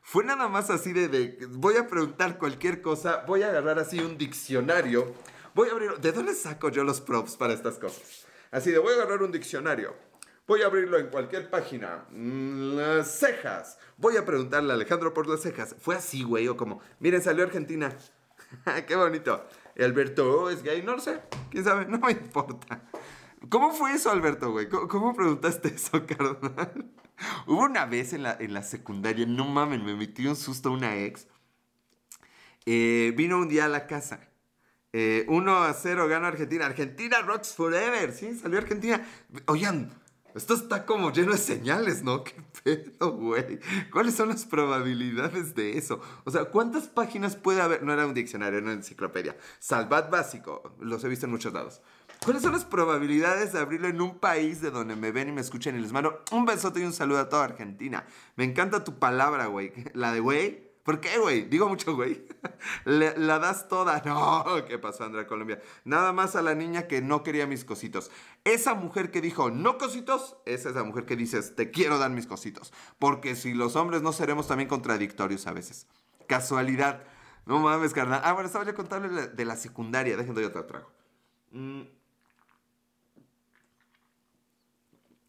[0.00, 4.00] Fue nada más así de, de, voy a preguntar cualquier cosa, voy a agarrar así
[4.00, 5.12] un diccionario,
[5.54, 8.26] voy a abrir, ¿de dónde saco yo los props para estas cosas?
[8.50, 9.94] Así de, voy a agarrar un diccionario,
[10.46, 15.28] voy a abrirlo en cualquier página, mm, las cejas, voy a preguntarle a Alejandro por
[15.28, 15.76] las cejas.
[15.78, 17.94] Fue así, güey, o como, miren, salió Argentina,
[18.86, 19.46] qué bonito.
[19.78, 22.87] Alberto es gay, no lo sé, quién sabe, no me importa.
[23.48, 24.68] ¿Cómo fue eso, Alberto, güey?
[24.68, 26.90] ¿Cómo, preguntaste eso, carnal?
[27.46, 30.72] Hubo una vez en la, en la secundaria, no mames, me metí un susto a
[30.72, 31.26] una ex.
[32.66, 34.28] Eh, vino un día a la casa.
[34.92, 36.66] 1 eh, a 0 gana Argentina.
[36.66, 38.12] Argentina rocks forever.
[38.12, 39.06] Sí, salió Argentina.
[39.46, 39.90] Oigan,
[40.34, 42.24] esto está como lleno de señales, ¿no?
[42.24, 43.58] ¿Qué pedo, güey?
[43.90, 46.00] ¿Cuáles son las probabilidades de eso?
[46.24, 47.82] O sea, ¿cuántas páginas puede haber?
[47.82, 49.36] No era un diccionario, era una enciclopedia.
[49.58, 50.76] Salvat básico.
[50.80, 51.80] Los he visto en muchos lados.
[52.24, 55.40] ¿Cuáles son las probabilidades de abrirlo en un país de donde me ven y me
[55.40, 58.04] escuchan y les mando un besote y un saludo a toda Argentina?
[58.36, 59.72] Me encanta tu palabra, güey.
[59.94, 60.68] La de güey.
[60.82, 61.42] ¿Por qué, güey?
[61.42, 62.24] Digo mucho, güey.
[62.86, 64.02] la das toda.
[64.06, 65.60] No, ¿qué pasó, Andrea Colombia?
[65.84, 68.10] Nada más a la niña que no quería mis cositos.
[68.44, 72.10] Esa mujer que dijo, no cositos, esa es la mujer que dices, te quiero dar
[72.10, 72.72] mis cositos.
[72.98, 75.86] Porque si los hombres no seremos también contradictorios a veces.
[76.26, 77.04] Casualidad.
[77.44, 78.22] No mames, carnal.
[78.24, 80.16] Ah, bueno, estaba yo contando de la secundaria.
[80.16, 80.90] Déjenme yo te trago.
[81.52, 81.97] Mm.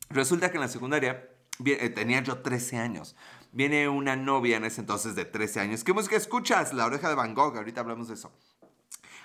[0.09, 1.29] Resulta que en la secundaria
[1.65, 3.15] eh, tenía yo 13 años.
[3.51, 5.83] Viene una novia en ese entonces de 13 años.
[5.83, 6.73] ¿Qué música escuchas?
[6.73, 7.55] La oreja de Van Gogh.
[7.55, 8.31] Ahorita hablamos de eso.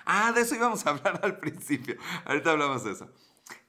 [0.05, 1.95] Ah, de eso íbamos a hablar al principio.
[2.25, 3.09] Ahorita hablamos de eso.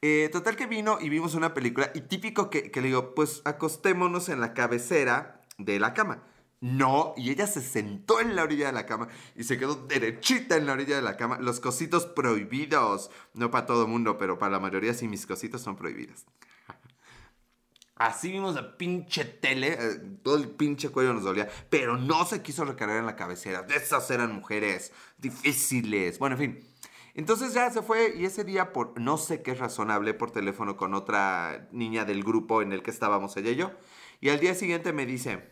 [0.03, 3.43] Eh, total que vino y vimos una película y típico que, que le digo, pues
[3.45, 6.23] acostémonos en la cabecera de la cama.
[6.61, 10.57] No, y ella se sentó en la orilla de la cama y se quedó derechita
[10.57, 11.39] en la orilla de la cama.
[11.39, 13.11] Los cositos prohibidos.
[13.35, 16.27] No para todo mundo, pero para la mayoría sí mis cositos son prohibidos.
[17.97, 22.43] Así vimos la pinche tele, eh, todo el pinche cuello nos dolía, pero no se
[22.43, 23.67] quiso recargar en la cabecera.
[23.75, 26.19] Esas eran mujeres difíciles.
[26.19, 26.65] Bueno, en fin.
[27.15, 30.77] Entonces ya se fue y ese día, por no sé qué razón, hablé por teléfono
[30.77, 33.71] con otra niña del grupo en el que estábamos ella y yo.
[34.21, 35.49] Y al día siguiente me dice,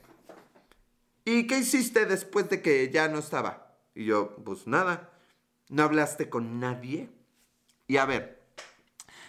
[1.25, 3.79] ¿y qué hiciste después de que ya no estaba?
[3.95, 5.15] Y yo, pues nada,
[5.71, 7.09] ¿no hablaste con nadie?
[7.87, 8.34] Y a ver,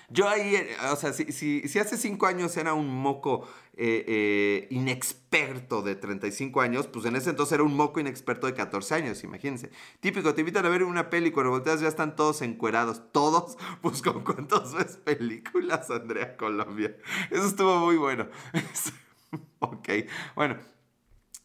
[0.10, 4.68] yo ahí, eh, o sea, si, si, hace cinco años era un moco eh, eh,
[4.70, 9.24] inexperto de 35 años, pues en ese entonces era un moco inexperto de 14 años,
[9.24, 9.72] imagínense.
[10.00, 14.02] Típico, te invitan a ver una peli, cuando volteas ya están todos encuerados, todos, pues
[14.02, 16.96] con cuántos ves películas, Andrea Colombia.
[17.32, 18.28] Eso estuvo muy bueno.
[19.60, 19.90] ok,
[20.36, 20.58] bueno,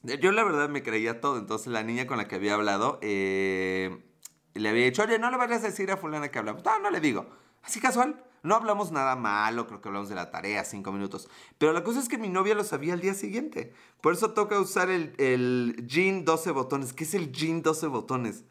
[0.03, 4.69] yo la verdad me creía todo, entonces la niña con la que había hablado, le
[4.69, 6.63] había dicho, oye, no le vayas a decir a fulana que hablamos.
[6.63, 7.27] No, no le digo,
[7.63, 8.23] así casual.
[8.43, 11.29] No hablamos nada malo, creo que hablamos de la tarea, cinco minutos.
[11.59, 13.73] Pero la cosa es que mi novia lo sabía al día siguiente.
[14.01, 16.93] Por eso toca usar el, el jean 12 botones.
[16.93, 18.45] ¿Qué es el jean 12 botones?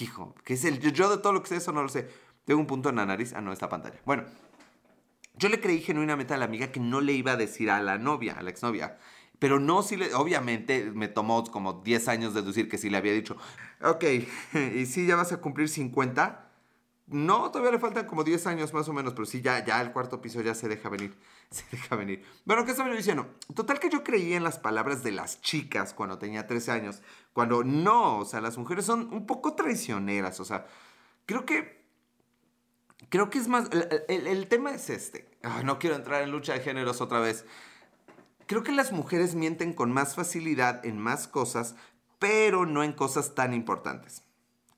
[0.00, 0.78] Hijo, ¿qué es el?
[0.78, 2.08] Yo de todo lo que sé eso no lo sé.
[2.44, 3.32] Tengo un punto en la nariz.
[3.34, 4.00] Ah, no, esta pantalla.
[4.04, 4.24] Bueno,
[5.36, 7.98] yo le creí genuinamente a la amiga que no le iba a decir a la
[7.98, 8.98] novia, a la exnovia.
[9.40, 13.12] Pero no si le, obviamente me tomó como 10 años deducir que sí le había
[13.12, 13.36] dicho,
[13.82, 14.04] ok,
[14.76, 16.52] y si ya vas a cumplir 50.
[17.06, 19.92] No, todavía le faltan como 10 años más o menos, pero sí, ya, ya el
[19.92, 21.14] cuarto piso ya se deja venir.
[21.50, 22.24] Se deja venir.
[22.44, 23.32] Bueno, ¿qué estaba yo diciendo?
[23.54, 27.02] Total que yo creía en las palabras de las chicas cuando tenía 13 años.
[27.32, 30.40] Cuando no, o sea, las mujeres son un poco traicioneras.
[30.40, 30.66] O sea,
[31.26, 31.84] creo que.
[33.08, 33.68] Creo que es más.
[34.08, 35.30] El, tema es este.
[35.64, 37.44] no quiero entrar en lucha de géneros otra vez.
[38.46, 41.76] Creo que las mujeres mienten con más facilidad en más cosas,
[42.18, 44.24] pero no en cosas tan importantes.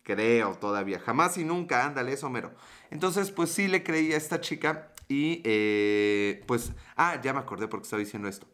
[0.07, 1.01] Creo todavía.
[1.01, 2.55] Jamás y nunca, ándale, eso mero.
[2.92, 6.71] Entonces, pues sí le creí a esta chica y eh, pues...
[6.95, 8.47] Ah, ya me acordé porque estaba diciendo esto.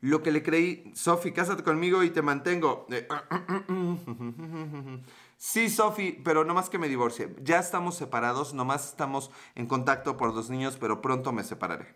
[0.00, 2.86] Lo que le creí, Sofi, cásate conmigo y te mantengo.
[2.90, 3.06] Eh,
[5.36, 7.36] sí, Sofi, pero no más que me divorcie.
[7.42, 11.94] Ya estamos separados, nomás estamos en contacto por dos niños, pero pronto me separaré.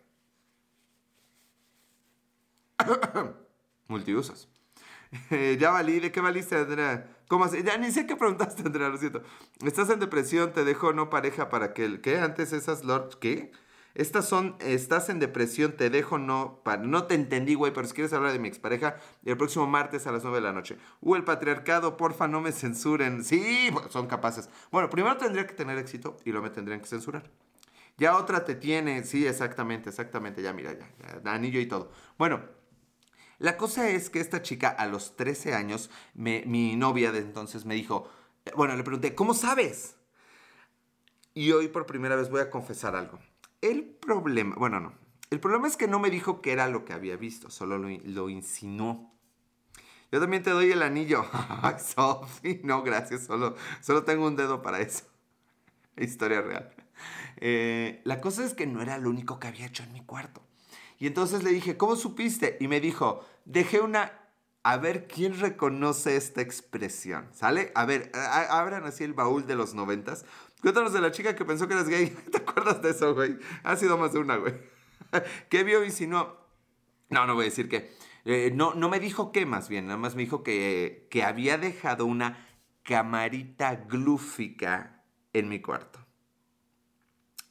[3.89, 4.51] Multiusos.
[5.59, 7.16] ya valí, ¿de qué valiste, Andrea?
[7.29, 7.63] ¿Cómo así?
[7.63, 9.23] Ya ni sé qué preguntaste, Andrea, lo siento.
[9.65, 12.01] Estás en depresión, te dejo no pareja para que...
[12.01, 12.19] ¿Qué?
[12.19, 13.19] Antes esas Lord...
[13.19, 13.53] ¿Qué?
[13.97, 17.95] Estas son, estás en depresión, te dejo no, para, no te entendí, güey, pero si
[17.95, 20.77] quieres hablar de mi expareja, el próximo martes a las 9 de la noche.
[21.01, 23.25] Uh, el patriarcado, porfa, no me censuren.
[23.25, 24.51] Sí, son capaces.
[24.71, 27.31] Bueno, primero tendría que tener éxito y luego me tendrían que censurar.
[27.97, 31.91] Ya otra te tiene, sí, exactamente, exactamente, ya mira, ya anillo y todo.
[32.19, 32.43] Bueno,
[33.39, 37.75] la cosa es que esta chica a los 13 años, mi novia de entonces me
[37.75, 38.09] dijo,
[38.55, 39.97] bueno, le pregunté, ¿cómo sabes?
[41.35, 43.19] Y hoy por primera vez voy a confesar algo.
[43.61, 44.95] El problema, bueno, no.
[45.31, 48.29] El problema es que no me dijo qué era lo que había visto, solo lo,
[48.29, 49.13] insinuó.
[50.13, 51.25] Yo también te doy el anillo.
[51.79, 55.05] Sophie, no, gracias, solo, solo tengo un dedo para eso.
[55.97, 56.73] Historia real.
[57.39, 60.46] Eh, la cosa es que no era lo único que había hecho en mi cuarto.
[60.99, 62.57] Y entonces le dije, ¿cómo supiste?
[62.61, 64.13] Y me dijo, dejé una...
[64.63, 67.29] A ver, ¿quién reconoce esta expresión?
[67.33, 67.71] ¿Sale?
[67.77, 70.25] A ver, abran así el baúl de los noventas.
[70.61, 72.09] Cuéntanos de la chica que pensó que eras gay.
[72.33, 73.39] ¿Te acuerdas de eso, güey?
[73.63, 74.55] Ha sido más de una, güey.
[75.51, 76.37] ¿Qué vio y si no?
[77.11, 77.93] No, no voy a decir qué.
[78.25, 79.87] Eh, no, no me dijo qué, más bien.
[79.87, 82.49] Nada más me dijo que, que había dejado una
[82.83, 86.01] camarita glúfica en mi cuarto.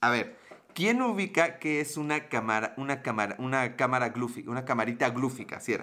[0.01, 0.37] A ver,
[0.75, 5.75] ¿quién ubica que es una cámara, una cámara, una cámara glúfica, una camarita glúfica, si?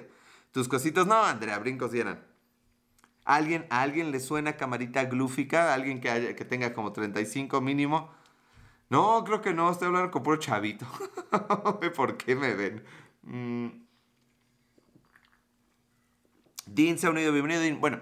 [0.53, 2.25] Tus cositos, no, Andrea, brincos eran.
[3.25, 5.75] ¿Alguien, ¿A alguien le suena camarita glúfica?
[5.75, 8.13] ¿Alguien que, haya, que tenga como 35 mínimo?
[8.91, 10.87] No, creo que no, estoy hablando con puro chavito.
[11.97, 12.85] ¿Por qué me ven?
[13.23, 13.69] Mm.
[16.67, 17.81] Dean se ha unido, bienvenido Dean.
[17.81, 17.99] Bueno,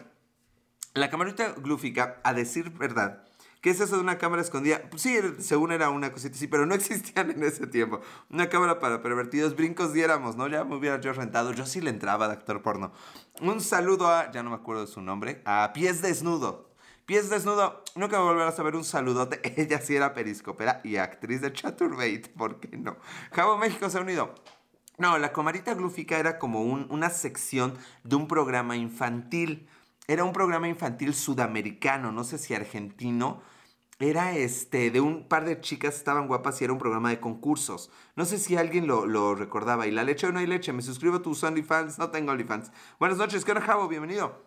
[0.94, 3.24] la camarita glúfica, a decir verdad,
[3.60, 4.80] ¿Qué es eso de una cámara escondida?
[4.96, 8.00] Sí, según era una cosita sí, pero no existían en ese tiempo.
[8.30, 10.48] Una cámara para pervertidos, brincos diéramos, ¿no?
[10.48, 11.52] Ya me hubiera yo rentado.
[11.52, 12.92] Yo sí le entraba de actor porno.
[13.42, 16.70] Un saludo a, ya no me acuerdo de su nombre, a Pies Desnudo.
[17.04, 19.40] Pies Desnudo, nunca voy a volver a saber un saludote.
[19.60, 22.96] Ella sí era periscopera y actriz de Chaturbate, ¿por qué no?
[23.32, 24.34] Jabo México se ha unido.
[24.96, 29.66] No, la comarita glúfica era como una sección de un programa infantil.
[30.06, 33.42] Era un programa infantil sudamericano, no sé si argentino.
[34.00, 37.90] Era este, de un par de chicas estaban guapas y era un programa de concursos.
[38.16, 39.86] No sé si alguien lo, recordaba.
[39.86, 40.72] ¿Y la leche o no hay leche?
[40.72, 41.98] Me suscribo a tus OnlyFans.
[41.98, 42.72] No tengo OnlyFans.
[42.98, 43.88] Buenas noches, ¿qué Javo?
[43.88, 44.42] Bienvenido.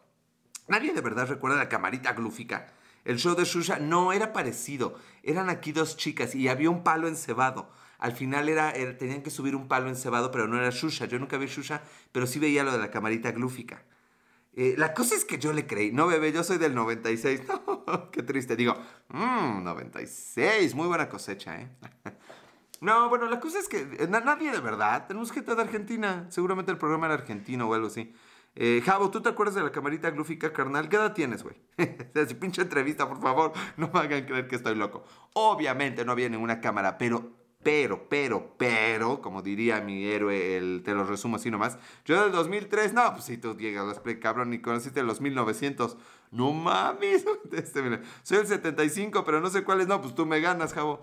[0.67, 2.73] Nadie de verdad recuerda la camarita glúfica.
[3.05, 4.95] El show de Shusha no era parecido.
[5.21, 7.69] Eran aquí dos chicas y había un palo encebado.
[7.99, 11.05] Al final era, tenían que subir un palo encebado, pero no era Shusha.
[11.05, 13.83] Yo nunca vi Shusha, pero sí veía lo de la camarita glúfica.
[14.55, 15.91] Eh, la cosa es que yo le creí.
[15.91, 17.41] No, bebé, yo soy del 96.
[18.11, 18.55] qué triste.
[18.55, 18.75] Digo,
[19.09, 20.75] mmm, 96.
[20.75, 21.69] Muy buena cosecha, ¿eh?
[22.81, 25.07] no, bueno, la cosa es que eh, nadie de verdad.
[25.07, 26.27] Tenemos gente de Argentina.
[26.29, 28.13] Seguramente el programa era argentino o algo así.
[28.55, 30.87] Eh, Javo, ¿tú te acuerdas de la camarita glúfica carnal?
[30.87, 31.55] ¿Qué edad tienes, güey?
[32.27, 35.05] si pinche entrevista, por favor, no me hagan creer que estoy loco.
[35.33, 40.93] Obviamente no había ninguna cámara, pero pero, pero, pero, como diría mi héroe, el, te
[40.93, 41.77] lo resumo así nomás.
[42.05, 45.97] Yo del 2003, no, pues si tú llegas, cabrón, ni conociste los 1900.
[46.31, 47.25] No mames.
[47.53, 47.81] Este,
[48.23, 51.01] soy el 75, pero no sé cuáles, no, pues tú me ganas, Javo.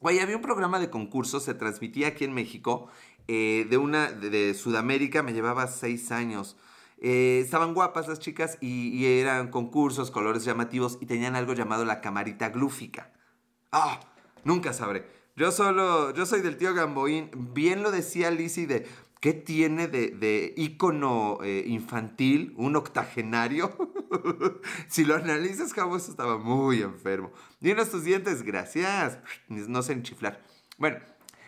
[0.00, 2.88] Güey, había un programa de concurso, se transmitía aquí en México,
[3.26, 6.56] eh, de una, de, Sudamérica, me llevaba seis años.
[7.00, 11.84] Eh, estaban guapas las chicas y, y, eran concursos, colores llamativos y tenían algo llamado
[11.84, 13.12] la camarita glúfica.
[13.72, 13.98] Ah,
[14.44, 15.23] nunca sabré.
[15.36, 17.28] Yo solo, yo soy del tío Gamboín.
[17.54, 18.86] Bien lo decía Lizzie de,
[19.20, 23.76] ¿qué tiene de, de ícono eh, infantil un octogenario?
[24.88, 27.32] si lo analizas, Jabo, eso estaba muy enfermo.
[27.58, 29.18] Dinos tus dientes, gracias.
[29.48, 30.40] No sé enchiflar.
[30.78, 30.98] Bueno,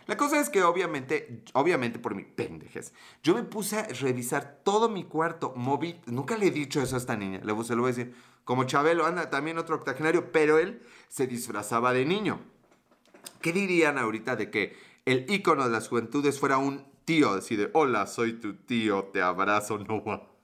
[0.07, 4.89] La cosa es que obviamente, obviamente por mi pendejes, yo me puse a revisar todo
[4.89, 7.93] mi cuarto, moví, nunca le he dicho eso a esta niña, le, se lo voy
[7.93, 8.14] a decir,
[8.45, 12.41] como Chabelo anda también otro octogenario, pero él se disfrazaba de niño.
[13.41, 17.70] ¿Qué dirían ahorita de que el ícono de las juventudes fuera un tío, así de,
[17.72, 20.37] hola, soy tu tío, te abrazo, no va.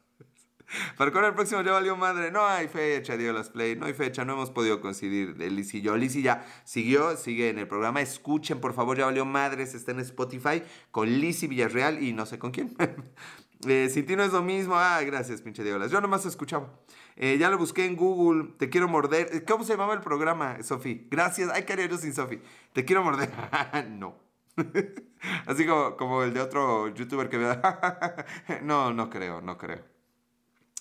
[0.96, 2.30] Para con el próximo ya valió madre.
[2.30, 3.76] No hay fecha, dio las play.
[3.76, 5.96] No hay fecha, no hemos podido coincidir Liz y yo.
[5.96, 8.00] Liz ya siguió, sigue en el programa.
[8.00, 9.74] Escuchen, por favor, ya valió madres.
[9.74, 12.74] Está en Spotify con Liz Villarreal y no sé con quién.
[13.66, 14.74] eh, sin ti no es lo mismo.
[14.76, 15.90] Ah, gracias, pinche Diolas.
[15.90, 16.72] Yo nomás escuchaba.
[17.16, 18.54] Eh, ya lo busqué en Google.
[18.58, 19.44] Te quiero morder.
[19.44, 21.06] ¿Cómo se llamaba el programa, Sofi?
[21.10, 21.50] Gracias.
[21.52, 22.40] Ay, cariño sin Sofi.
[22.72, 23.30] Te quiero morder.
[23.90, 24.16] no.
[25.46, 27.46] Así como, como el de otro youtuber que me
[28.62, 29.84] no, no creo, no creo.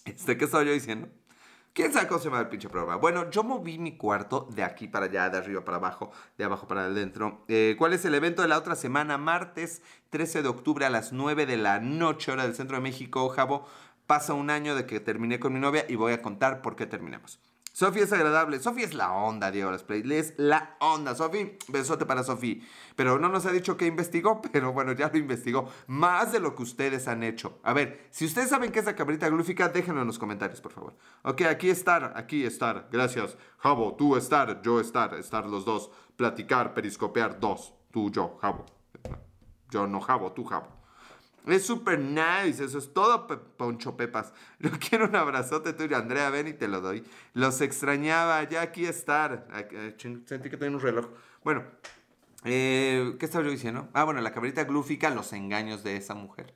[0.05, 1.07] Este, ¿Qué estaba yo diciendo?
[1.73, 2.97] ¿Quién sabe cómo se llama el pinche programa?
[2.97, 6.67] Bueno, yo moví mi cuarto de aquí para allá, de arriba para abajo, de abajo
[6.67, 7.45] para adentro.
[7.47, 9.17] Eh, ¿Cuál es el evento de la otra semana?
[9.17, 13.29] Martes 13 de octubre a las 9 de la noche, hora del centro de México,
[13.29, 13.65] Jabo.
[14.11, 16.85] Pasa un año de que terminé con mi novia y voy a contar por qué
[16.85, 17.39] terminamos.
[17.71, 18.59] Sofi es agradable.
[18.59, 20.03] Sofi es la onda, Diego Play.
[20.11, 21.15] Es la onda.
[21.15, 22.61] Sofi, besote para Sofi.
[22.97, 25.69] Pero no nos ha dicho que investigó, pero bueno, ya lo investigó.
[25.87, 27.61] Más de lo que ustedes han hecho.
[27.63, 30.73] A ver, si ustedes saben qué es la cabrita glúfica, déjenlo en los comentarios, por
[30.73, 30.97] favor.
[31.21, 32.89] Ok, aquí estar, aquí estar.
[32.91, 33.37] Gracias.
[33.59, 35.89] Jabo, tú estar, yo estar, estar los dos.
[36.17, 37.73] Platicar, periscopear, dos.
[37.91, 38.65] Tú, yo, Jabo.
[39.69, 40.80] Yo no Jabo, tú Jabo.
[41.47, 43.25] Es súper nice, eso es todo,
[43.57, 44.31] Poncho Pepas.
[44.59, 47.03] Yo quiero un abrazote tuyo, Andrea, ven y te lo doy.
[47.33, 49.47] Los extrañaba, ya aquí estar.
[49.71, 51.07] Eh, sentí que tenía un reloj.
[51.43, 51.63] Bueno,
[52.43, 53.89] eh, ¿qué estaba yo diciendo?
[53.93, 56.53] Ah, bueno, la cabrita glúfica, los engaños de esa mujer.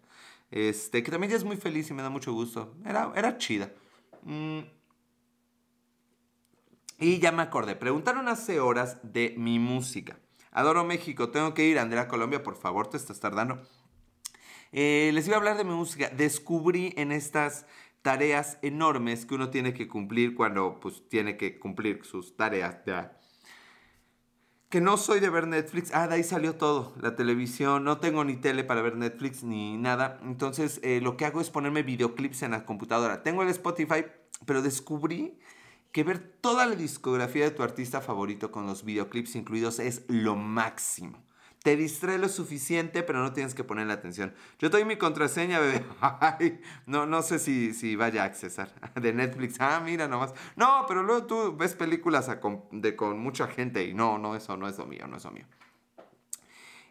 [0.51, 2.75] Este, que también ya es muy feliz y me da mucho gusto.
[2.86, 3.71] Era, era chida.
[4.23, 4.59] Mm.
[6.99, 7.75] Y ya me acordé.
[7.75, 10.17] Preguntaron hace horas de mi música.
[10.51, 11.77] Adoro México, tengo que ir.
[11.79, 13.61] Andrea Colombia, por favor, te estás tardando.
[14.78, 16.09] Eh, les iba a hablar de mi música.
[16.09, 17.65] Descubrí en estas
[18.01, 23.17] tareas enormes que uno tiene que cumplir cuando pues tiene que cumplir sus tareas ya.
[24.67, 25.91] Que no soy de ver Netflix.
[25.93, 26.93] Ah, de ahí salió todo.
[26.99, 27.86] La televisión.
[27.86, 30.19] No tengo ni tele para ver Netflix ni nada.
[30.23, 33.23] Entonces eh, lo que hago es ponerme videoclips en la computadora.
[33.23, 34.03] Tengo el Spotify,
[34.45, 35.39] pero descubrí
[35.93, 40.36] que ver toda la discografía de tu artista favorito con los videoclips incluidos es lo
[40.36, 41.23] máximo.
[41.66, 44.36] Te distrae lo suficiente, pero no tienes que ponerle atención.
[44.59, 45.84] Yo doy mi contraseña, bebé.
[46.86, 48.72] no, no sé si, si vaya a accesar.
[49.01, 49.55] De Netflix.
[49.59, 50.36] Ah, mira nomás.
[50.55, 54.55] No, pero luego tú ves películas con, de, con mucha gente y no, no, eso
[54.55, 55.47] no es lo mío, no es lo mío.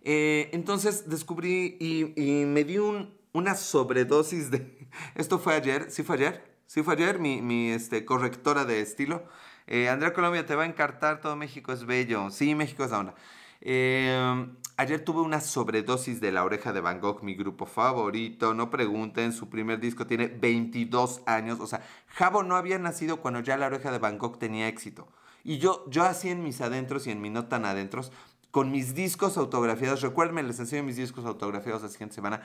[0.02, 4.88] Eh, entonces descubrí y, me di un, una sobredosis de...
[5.14, 6.56] Esto fue ayer, ¿sí fue ayer?
[6.66, 9.22] Sí fue ayer, mi, mi este, correctora de estilo.
[9.68, 12.32] Eh, Andrea Colombia, te va a encartar, todo México es bello.
[12.32, 13.14] Sí, México es la onda.
[13.60, 14.46] Eh,
[14.76, 18.54] Ayer tuve una sobredosis de La Oreja de Van Gogh, mi grupo favorito.
[18.54, 21.60] No pregunten, su primer disco tiene 22 años.
[21.60, 25.06] O sea, Jabo no había nacido cuando ya La Oreja de Van Gogh tenía éxito.
[25.44, 28.10] Y yo, yo así en mis adentros y en mi no tan adentros,
[28.50, 30.00] con mis discos autografiados.
[30.00, 32.42] Recuérdenme, les enseño mis discos autografiados la siguiente semana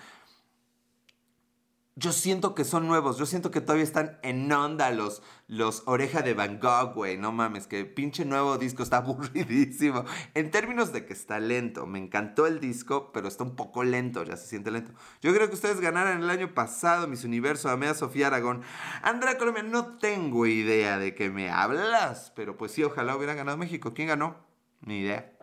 [1.99, 6.21] yo siento que son nuevos, yo siento que todavía están en onda los, los Oreja
[6.21, 10.05] de Van Gogh, güey, no mames, que pinche nuevo disco está aburridísimo.
[10.33, 14.23] En términos de que está lento, me encantó el disco, pero está un poco lento,
[14.23, 14.93] ya se siente lento.
[15.21, 18.61] Yo creo que ustedes ganaron el año pasado Miss Universo, a Sofía Aragón.
[19.01, 23.57] Andrea Colombia, no tengo idea de qué me hablas, pero pues sí, ojalá hubiera ganado
[23.57, 23.93] México.
[23.93, 24.37] ¿Quién ganó?
[24.81, 25.33] Ni idea.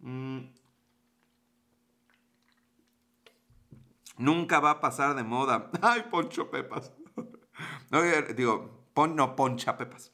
[0.00, 0.61] Mmm...
[4.22, 5.68] Nunca va a pasar de moda.
[5.82, 6.92] Ay, Poncho Pepas.
[8.36, 10.12] digo, no, Poncha Pepas.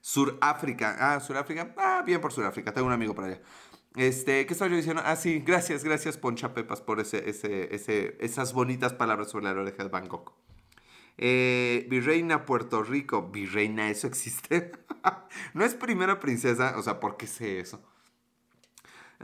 [0.00, 0.96] Suráfrica.
[0.98, 1.72] Ah, Suráfrica.
[1.78, 2.72] Ah, bien por Suráfrica.
[2.72, 3.40] Tengo un amigo por allá.
[3.94, 5.00] Este, ¿qué estaba yo diciendo?
[5.04, 9.52] Ah, sí, gracias, gracias Poncha Pepas por ese, ese, ese, esas bonitas palabras sobre la
[9.52, 10.32] oreja de Bangkok.
[11.16, 13.30] Eh, Virreina Puerto Rico.
[13.30, 14.72] Virreina, ¿eso existe?
[15.54, 17.80] no es primera princesa, o sea, ¿por qué sé eso?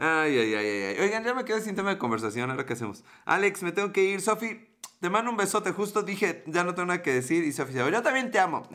[0.03, 0.99] Ay, ay, ay, ay.
[0.99, 2.49] Oigan, ya me quedé sin tema de conversación.
[2.49, 3.03] Ahora qué hacemos.
[3.23, 4.19] Alex, me tengo que ir.
[4.19, 4.67] Sofi,
[4.99, 5.71] te mando un besote.
[5.73, 7.43] Justo dije, ya no tengo nada que decir.
[7.43, 8.67] Y Sofi dice, yo también te amo.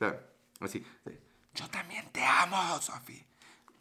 [0.60, 0.82] Así.
[1.54, 3.22] Yo también te amo, Sofi.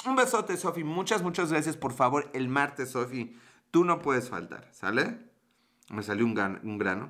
[0.05, 0.83] Un besote, Sofi.
[0.83, 1.77] Muchas, muchas gracias.
[1.77, 3.39] Por favor, el martes, Sofi,
[3.71, 4.67] tú no puedes faltar.
[4.73, 5.17] ¿Sale?
[5.87, 7.09] Me salió un, un grano.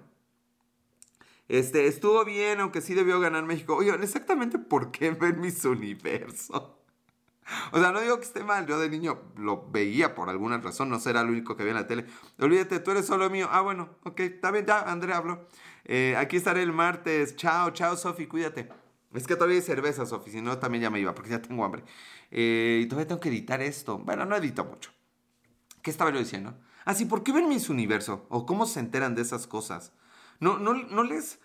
[1.47, 3.75] Este, estuvo bien, aunque sí debió ganar México.
[3.75, 6.75] Oigan, exactamente por qué ven mis universos.
[7.71, 10.89] O sea, no digo que esté mal, yo de niño lo veía por alguna razón,
[10.89, 12.05] no será lo único que veía en la tele.
[12.39, 13.47] Olvídate, tú eres solo mío.
[13.51, 15.47] Ah, bueno, ok, está bien, ya, Andrea habló.
[15.85, 17.35] Eh, aquí estaré el martes.
[17.35, 18.69] Chao, chao, Sofi, cuídate.
[19.13, 21.63] Es que todavía hay cerveza, Sofi, si no también ya me iba, porque ya tengo
[21.63, 21.83] hambre.
[22.31, 23.99] Eh, y todavía tengo que editar esto.
[23.99, 24.91] Bueno, no edito mucho.
[25.81, 26.57] ¿Qué estaba yo diciendo?
[26.83, 28.25] Ah, sí, ¿por qué ven mis universo?
[28.29, 29.93] ¿O cómo se enteran de esas cosas?
[30.39, 31.39] No, no, no les...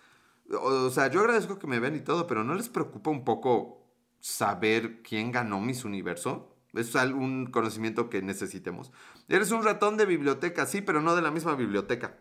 [0.49, 3.80] O sea, yo agradezco que me ven y todo, pero ¿no les preocupa un poco
[4.21, 6.55] saber quién ganó Miss Universo?
[6.73, 8.91] Es un conocimiento que necesitemos.
[9.27, 12.17] Eres un ratón de biblioteca, sí, pero no de la misma biblioteca.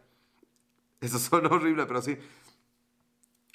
[1.01, 2.19] Eso suena horrible, pero sí.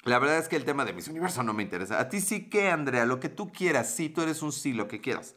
[0.04, 2.00] La verdad es que el tema de Miss Universo no me interesa.
[2.00, 3.92] A ti sí que, Andrea, lo que tú quieras.
[3.94, 5.34] Sí, tú eres un sí, lo que quieras.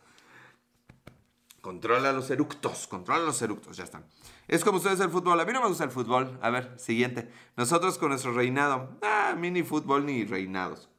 [1.61, 4.05] Controla los eructos, controla los eructos, ya están.
[4.47, 5.39] Es como ustedes el fútbol.
[5.39, 6.39] A mí no me gusta el fútbol.
[6.41, 7.29] A ver, siguiente.
[7.57, 8.97] Nosotros con nuestro reinado.
[9.01, 10.89] Ah, mini fútbol ni reinados.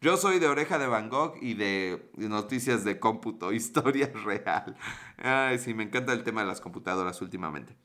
[0.00, 4.76] Yo soy de Oreja de Van Gogh y de noticias de cómputo, historia real.
[5.16, 7.76] Ay, sí, me encanta el tema de las computadoras últimamente.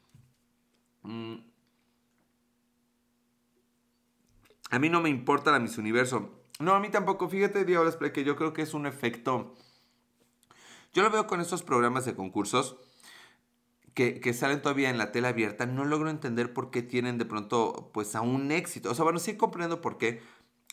[1.04, 1.36] Mm.
[4.72, 6.46] A mí no me importa la Miss Universo.
[6.60, 7.28] No, a mí tampoco.
[7.28, 9.56] Fíjate, Diablos, que yo creo que es un efecto
[10.94, 12.76] yo lo veo con estos programas de concursos
[13.94, 15.66] que, salen todavía en la tela abierta.
[15.66, 18.92] No logro entender por qué tienen de pronto pues a un éxito.
[18.92, 20.22] O sea, bueno, sí comprendo por qué.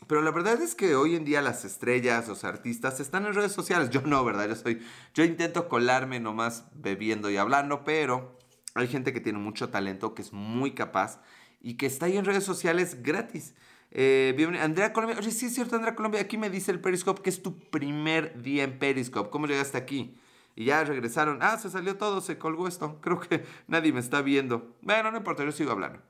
[0.07, 3.53] Pero la verdad es que hoy en día las estrellas, los artistas están en redes
[3.53, 3.91] sociales.
[3.91, 4.49] Yo no, ¿verdad?
[4.49, 4.81] Yo soy,
[5.13, 8.39] yo intento colarme nomás bebiendo y hablando, pero
[8.75, 11.21] hay gente que tiene mucho talento, que es muy capaz
[11.61, 13.55] y que está ahí en redes sociales gratis.
[13.91, 17.31] Eh, Andrea Colombia, oye, sí es cierto, Andrea Colombia, aquí me dice el Periscope que
[17.31, 19.31] es tu primer día en Periscope.
[19.31, 20.17] ¿Cómo llegaste aquí?
[20.55, 21.39] Y ya regresaron.
[21.41, 23.01] Ah, se salió todo, se colgó esto.
[23.01, 24.77] Creo que nadie me está viendo.
[24.83, 26.01] Bueno, no importa, yo sigo hablando.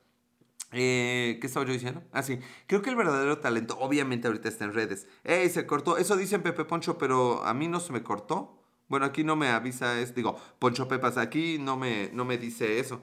[0.72, 2.02] Eh, ¿Qué estaba yo diciendo?
[2.12, 2.38] Ah, sí.
[2.66, 5.06] Creo que el verdadero talento, obviamente, ahorita está en redes.
[5.24, 5.96] ¡Ey, se cortó!
[5.96, 8.58] Eso dicen Pepe Poncho, pero a mí no se me cortó.
[8.88, 12.78] Bueno, aquí no me avisa, es, digo, Poncho Pepas, aquí no me, no me dice
[12.78, 13.02] eso.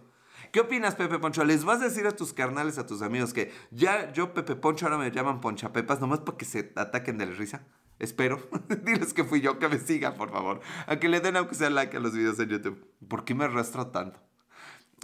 [0.51, 1.43] ¿Qué opinas, Pepe Poncho?
[1.43, 4.85] ¿Les vas a decir a tus carnales, a tus amigos, que ya yo, Pepe Poncho,
[4.85, 7.67] ahora me llaman Ponchapepas, nomás para que se ataquen de la risa?
[7.99, 8.39] Espero.
[8.83, 10.59] Diles que fui yo, que me sigan, por favor.
[10.87, 12.87] A que le den aunque sea like a los videos en YouTube.
[13.07, 14.19] ¿Por qué me arrastro tanto?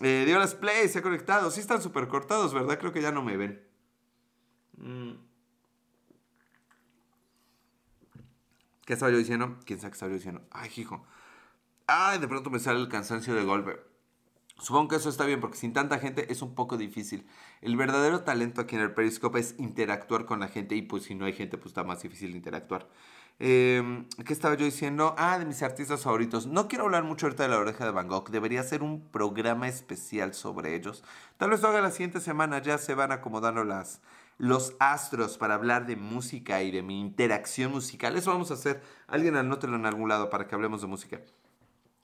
[0.01, 1.51] Eh, dio las play, se ha conectado.
[1.51, 2.79] Sí están súper cortados, ¿verdad?
[2.79, 3.63] Creo que ya no me ven.
[4.77, 5.11] Mm.
[8.85, 9.59] ¿Qué estaba yo diciendo?
[9.65, 10.41] ¿Quién sabe qué estaba yo diciendo?
[10.51, 11.05] Ay, hijo.
[11.87, 13.79] Ay, de pronto me sale el cansancio de golpe.
[14.61, 17.27] Supongo que eso está bien porque sin tanta gente es un poco difícil.
[17.61, 21.15] El verdadero talento aquí en el Periscope es interactuar con la gente y pues si
[21.15, 22.87] no hay gente pues está más difícil interactuar.
[23.43, 25.15] Em, ¿Qué estaba yo diciendo?
[25.17, 26.45] Ah, de mis artistas favoritos.
[26.45, 28.29] No quiero hablar mucho ahorita de la oreja de Van Gogh.
[28.29, 31.03] Debería ser un programa especial sobre ellos.
[31.37, 32.61] Tal vez lo haga la siguiente semana.
[32.61, 33.99] Ya se van acomodando las,
[34.37, 38.15] los astros para hablar de música y de mi interacción musical.
[38.15, 38.83] Eso vamos a hacer.
[39.07, 41.19] Alguien anótelo en algún lado para que hablemos de música.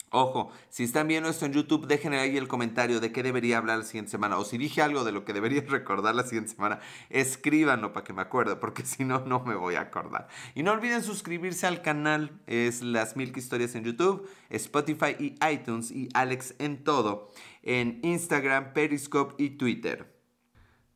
[0.10, 3.80] Ojo, si están viendo esto en YouTube, dejen ahí el comentario de qué debería hablar
[3.80, 4.38] la siguiente semana.
[4.38, 6.80] O si dije algo de lo que debería recordar la siguiente semana,
[7.10, 10.30] escríbanlo para que me acuerde, porque si no, no me voy a acordar.
[10.56, 15.92] Y no olviden suscribirse al canal, es Las Milk Historias en YouTube, Spotify y iTunes
[15.92, 17.30] y Alex en todo,
[17.64, 20.16] en Instagram, Periscope y Twitter.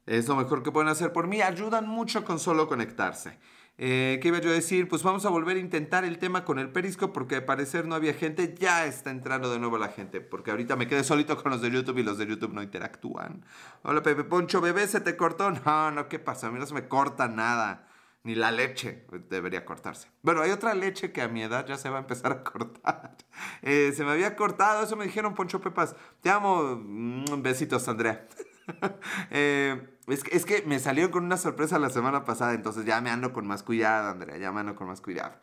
[0.05, 3.38] Es lo mejor que pueden hacer por mí, ayudan mucho con solo conectarse.
[3.78, 4.88] Eh, ¿Qué iba yo a decir?
[4.88, 7.96] Pues vamos a volver a intentar el tema con el Periscope porque al parecer no
[7.96, 8.54] había gente.
[8.60, 11.72] Ya está entrando de nuevo la gente porque ahorita me quedé solito con los de
[11.72, 13.44] YouTube y los de YouTube no interactúan.
[13.84, 15.50] Hola Pepe Poncho, bebé, ¿se te cortó?
[15.52, 16.48] No, no, ¿qué pasa?
[16.48, 17.88] A mí no se me corta nada.
[18.24, 20.08] Ni la leche debería cortarse.
[20.22, 23.18] Bueno, hay otra leche que a mi edad ya se va a empezar a cortar.
[23.64, 25.96] Eh, se me había cortado, eso me dijeron Poncho Pepas.
[26.22, 26.76] Te amo.
[26.76, 28.28] Mm, besitos, Andrea.
[29.32, 33.34] eh, es que, me salió con una sorpresa la semana pasada, entonces ya me ando
[33.34, 35.36] con más cuidado, Andrea, ya me ando con más cuidado.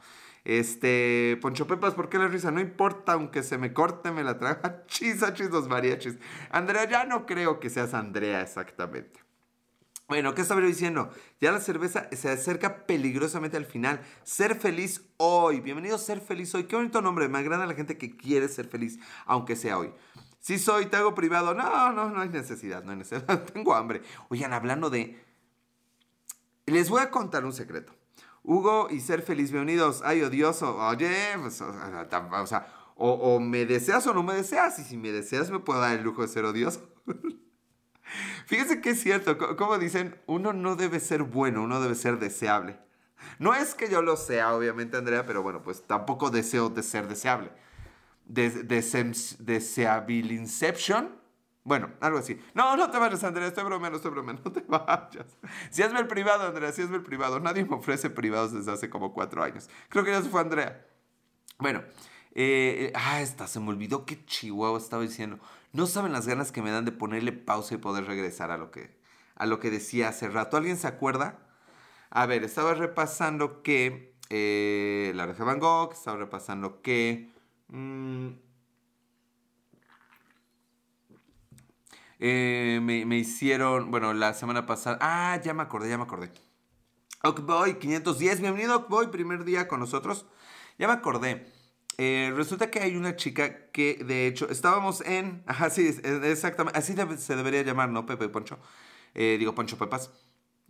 [0.44, 2.50] Este, Poncho Pepas, ¿por qué la risa?
[2.50, 4.60] No importa, aunque se me corte, me la traigo.
[4.86, 6.16] Chis, chis, los mariachis.
[6.50, 9.20] Andrea, ya no creo que seas Andrea exactamente.
[10.08, 11.10] Bueno, ¿qué estaba diciendo?
[11.38, 14.00] Ya la cerveza se acerca peligrosamente al final.
[14.22, 15.60] Ser feliz hoy.
[15.60, 16.64] Bienvenido a Ser Feliz Hoy.
[16.64, 17.28] Qué bonito nombre.
[17.28, 19.92] Me agrada la gente que quiere ser feliz, aunque sea hoy.
[20.40, 21.54] Si soy, te hago privado.
[21.54, 23.44] No, no, no hay necesidad, no hay necesidad.
[23.52, 24.02] Tengo hambre.
[24.28, 25.22] Oigan, hablando de...
[26.66, 27.94] Les voy a contar un secreto.
[28.42, 30.02] Hugo y ser feliz, bienvenidos.
[30.04, 30.76] Ay, odioso.
[30.76, 31.10] Oye,
[31.40, 32.66] pues, o sea,
[32.96, 34.78] o, me deseas o no me deseas.
[34.78, 36.88] Y si me deseas, me puedo dar el lujo de ser odioso.
[38.46, 42.78] Fíjense que es cierto, como dicen, uno no debe ser bueno, uno debe ser deseable.
[43.38, 47.08] No es que yo lo sea, obviamente, Andrea, pero bueno, pues tampoco deseo de ser
[47.08, 47.50] deseable
[48.28, 49.64] de,
[50.30, 51.18] Inception.
[51.64, 52.40] Bueno, algo así.
[52.54, 55.36] No, no te vayas, Andrea, estoy bromeando, estoy bromeando, no te vayas.
[55.70, 57.40] Si hazme el privado, Andrea, si hazme el privado.
[57.40, 59.68] Nadie me ofrece privados desde hace como cuatro años.
[59.88, 60.86] Creo que ya se fue Andrea.
[61.58, 61.82] Bueno,
[62.34, 65.38] eh, ah, esta, se me olvidó qué chihuahua estaba diciendo.
[65.72, 68.70] No saben las ganas que me dan de ponerle pausa y poder regresar a lo
[68.70, 68.96] que,
[69.34, 70.56] a lo que decía hace rato.
[70.56, 71.38] ¿Alguien se acuerda?
[72.10, 77.30] A ver, estaba repasando que eh, la oreja Van Gogh, estaba repasando que
[77.68, 78.28] Mm.
[82.20, 84.98] Eh, me, me hicieron, bueno, la semana pasada.
[85.00, 86.32] Ah, ya me acordé, ya me acordé.
[87.22, 90.26] Okboy 510, bienvenido Okboy, primer día con nosotros.
[90.78, 91.46] Ya me acordé.
[91.98, 95.44] Eh, resulta que hay una chica que, de hecho, estábamos en.
[96.24, 96.78] Exactamente.
[96.78, 98.58] Así se debería llamar, ¿no, Pepe Poncho?
[99.14, 100.10] Eh, digo, Poncho Pepas.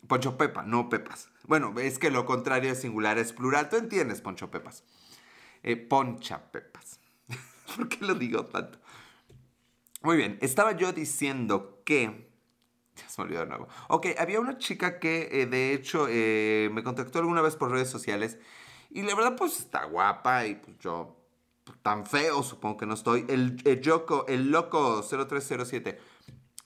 [0.07, 1.29] Poncho Pepa, no Pepas.
[1.47, 3.69] Bueno, es que lo contrario es singular, es plural.
[3.69, 4.85] Tú entiendes, Poncho Pepas.
[5.63, 7.01] Eh, poncha Pepas.
[7.77, 8.79] ¿Por qué lo digo tanto?
[10.03, 12.29] Muy bien, estaba yo diciendo que...
[12.97, 13.69] Ya se me olvidó de nuevo.
[13.89, 17.89] Ok, había una chica que eh, de hecho eh, me contactó alguna vez por redes
[17.89, 18.39] sociales
[18.91, 21.17] y la verdad pues está guapa y pues yo
[21.83, 23.25] tan feo supongo que no estoy.
[23.29, 25.99] El, el, Yoko, el loco 0307.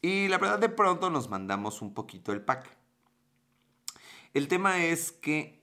[0.01, 2.77] Y la verdad de pronto nos mandamos un poquito el pack.
[4.35, 5.62] El tema es que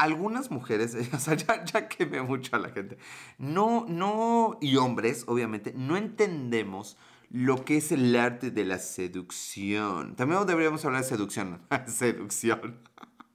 [0.00, 2.98] algunas mujeres, o sea, ya, ya quemé mucho a la gente,
[3.38, 6.96] no, no, y hombres, obviamente, no entendemos
[7.30, 10.16] lo que es el arte de la seducción.
[10.16, 11.60] También deberíamos hablar de seducción.
[11.86, 12.80] seducción.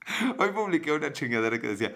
[0.37, 1.95] Hoy publiqué una chingadera que decía,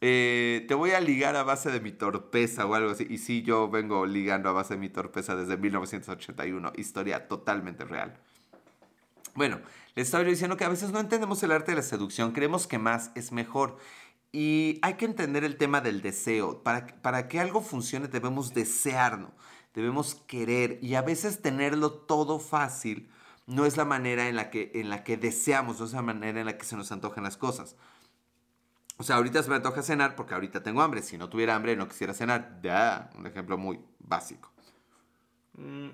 [0.00, 3.06] eh, te voy a ligar a base de mi torpeza o algo así.
[3.10, 6.72] Y sí, yo vengo ligando a base de mi torpeza desde 1981.
[6.76, 8.18] Historia totalmente real.
[9.34, 9.60] Bueno,
[9.96, 12.32] les estaba diciendo que a veces no entendemos el arte de la seducción.
[12.32, 13.78] Creemos que más es mejor.
[14.34, 16.64] Y hay que entender el tema del deseo.
[16.64, 19.30] Para, para que algo funcione debemos desearlo,
[19.74, 23.08] debemos querer y a veces tenerlo todo fácil
[23.46, 26.40] no es la manera en la que, en la que deseamos, no es la manera
[26.40, 27.76] en la que se nos antojan las cosas.
[28.96, 31.02] O sea, ahorita se me antoja cenar porque ahorita tengo hambre.
[31.02, 32.58] Si no tuviera hambre no quisiera cenar.
[32.60, 34.50] Ya, un ejemplo muy básico.
[35.52, 35.90] Mm.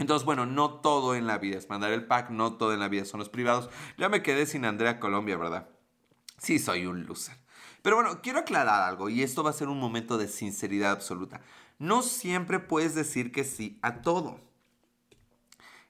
[0.00, 2.88] Entonces, bueno, no todo en la vida es mandar el pack, no todo en la
[2.88, 3.68] vida son los privados.
[3.98, 5.68] Ya me quedé sin Andrea Colombia, ¿verdad?
[6.38, 7.36] Sí, soy un loser.
[7.82, 11.42] Pero bueno, quiero aclarar algo y esto va a ser un momento de sinceridad absoluta.
[11.78, 14.40] No siempre puedes decir que sí a todo.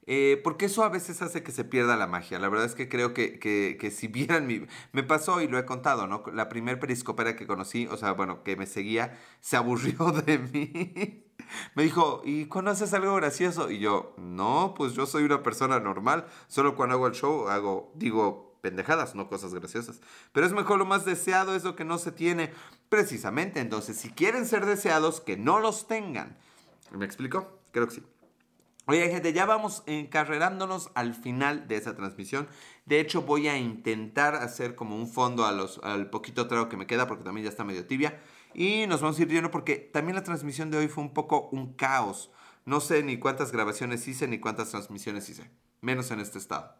[0.06, 2.40] Eh, porque eso a veces hace que se pierda la magia.
[2.40, 4.66] La verdad es que creo que, que, si vieran mi...
[4.90, 6.24] Me pasó y lo he contado, ¿no?
[6.34, 11.29] La primer periscopera que conocí, o sea, bueno, que me seguía, se aburrió de mí.
[11.74, 13.70] Me dijo, ¿y cuándo haces algo gracioso?
[13.70, 16.26] Y yo, no, pues yo soy una persona normal.
[16.48, 20.00] Solo cuando hago el show hago, digo, pendejadas, no cosas graciosas.
[20.32, 22.52] Pero es mejor lo más deseado es lo que no se tiene.
[22.88, 26.36] Precisamente, entonces, si quieren ser deseados, que no los tengan.
[26.90, 27.60] ¿Me explico?
[27.72, 28.02] Creo que sí.
[28.86, 32.48] Oye, gente, ya vamos encarrerándonos al final de esa transmisión.
[32.86, 36.76] De hecho, voy a intentar hacer como un fondo a los, al poquito trago que
[36.76, 38.20] me queda, porque también ya está medio tibia.
[38.54, 41.48] Y nos vamos a ir viendo porque también la transmisión de hoy fue un poco
[41.52, 42.30] un caos.
[42.64, 45.50] No sé ni cuántas grabaciones hice ni cuántas transmisiones hice.
[45.80, 46.74] Menos en este estado.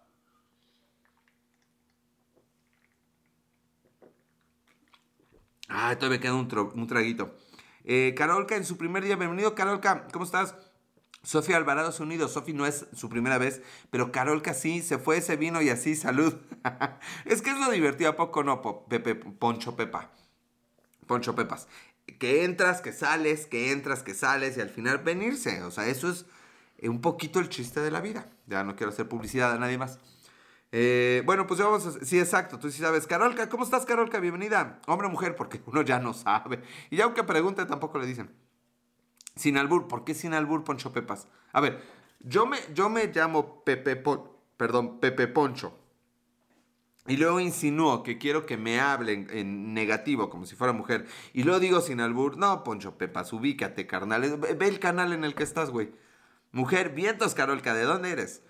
[5.68, 7.34] Ah, todavía queda un, traguito.
[7.84, 9.16] Eh, Carolca en su primer día.
[9.16, 10.08] Bienvenido, Carolca.
[10.12, 10.56] ¿Cómo estás?
[11.22, 12.28] Sofía Alvarado se unido.
[12.28, 15.94] Sofi no es su primera vez, pero Carolca sí, se fue, se vino y así,
[15.94, 16.34] salud.
[17.24, 20.10] es que es lo divertido, ¿a poco no, Pepe, Poncho Pepa?
[21.10, 21.66] Poncho Pepas.
[22.20, 25.64] Que entras, que sales, que entras, que sales y al final venirse.
[25.64, 26.24] O sea, eso es
[26.78, 28.30] eh, un poquito el chiste de la vida.
[28.46, 29.98] Ya no quiero hacer publicidad a nadie más.
[30.70, 32.04] Eh, bueno, pues ya vamos a...
[32.04, 33.08] Sí, exacto, tú sí sabes.
[33.08, 34.20] Carolca, ¿cómo estás, Carolca?
[34.20, 34.80] Bienvenida.
[34.86, 36.62] Hombre o mujer, porque uno ya no sabe.
[36.90, 38.30] Y ya aunque pregunte, tampoco le dicen.
[39.34, 41.26] Sin albur, ¿por qué sin albur, Poncho Pepas?
[41.52, 41.82] A ver,
[42.20, 43.96] yo me, yo me llamo Pepe
[44.56, 45.76] Perdón, Pepe Poncho.
[47.06, 51.06] Y luego insinúo que quiero que me hablen en negativo, como si fuera mujer.
[51.32, 54.38] Y luego digo sin albur, no, Poncho Pepas, ubícate, carnal.
[54.38, 55.92] Ve el canal en el que estás, güey.
[56.52, 58.42] Mujer, vientos, Carolca, ¿de dónde eres?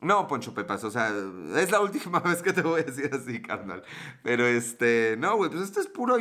[0.00, 1.12] No, Poncho Pepas, o sea,
[1.56, 3.82] es la última vez que te voy a decir así, carnal.
[4.22, 6.16] Pero este, no, güey, pues esto es puro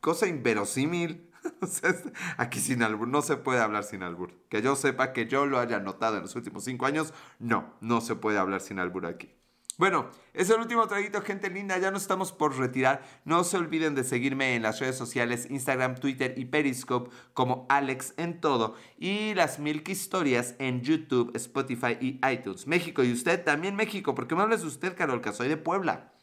[0.00, 1.30] cosa inverosímil.
[1.60, 1.94] o sea,
[2.38, 4.32] aquí sin albur, no se puede hablar sin albur.
[4.48, 8.00] Que yo sepa que yo lo haya notado en los últimos cinco años, no, no
[8.00, 9.34] se puede hablar sin albur aquí.
[9.76, 11.76] Bueno, es el último traguito, gente linda.
[11.78, 13.02] Ya nos estamos por retirar.
[13.24, 18.14] No se olviden de seguirme en las redes sociales, Instagram, Twitter y Periscope como Alex
[18.16, 18.76] en todo.
[18.98, 22.68] Y las Milk Historias en YouTube, Spotify y iTunes.
[22.68, 24.14] México y usted también México.
[24.14, 25.20] ¿Por qué me hablas de usted, Carol?
[25.20, 26.13] Que soy de Puebla.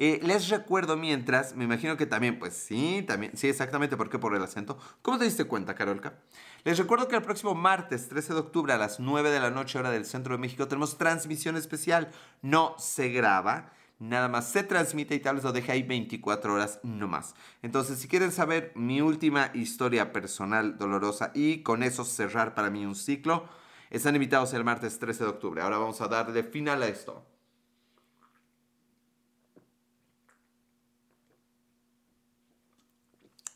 [0.00, 4.20] Eh, les recuerdo mientras, me imagino que también, pues sí, también, sí, exactamente, ¿por qué
[4.20, 4.78] por el acento?
[5.02, 6.20] ¿Cómo te diste cuenta, Carolca?
[6.62, 9.76] Les recuerdo que el próximo martes 13 de octubre a las 9 de la noche,
[9.76, 12.12] hora del centro de México, tenemos transmisión especial.
[12.42, 16.78] No se graba, nada más se transmite y tal vez lo deje ahí 24 horas
[16.84, 17.34] no más.
[17.62, 22.86] Entonces, si quieren saber mi última historia personal dolorosa y con eso cerrar para mí
[22.86, 23.48] un ciclo,
[23.90, 25.60] están invitados el martes 13 de octubre.
[25.60, 27.26] Ahora vamos a darle final a esto.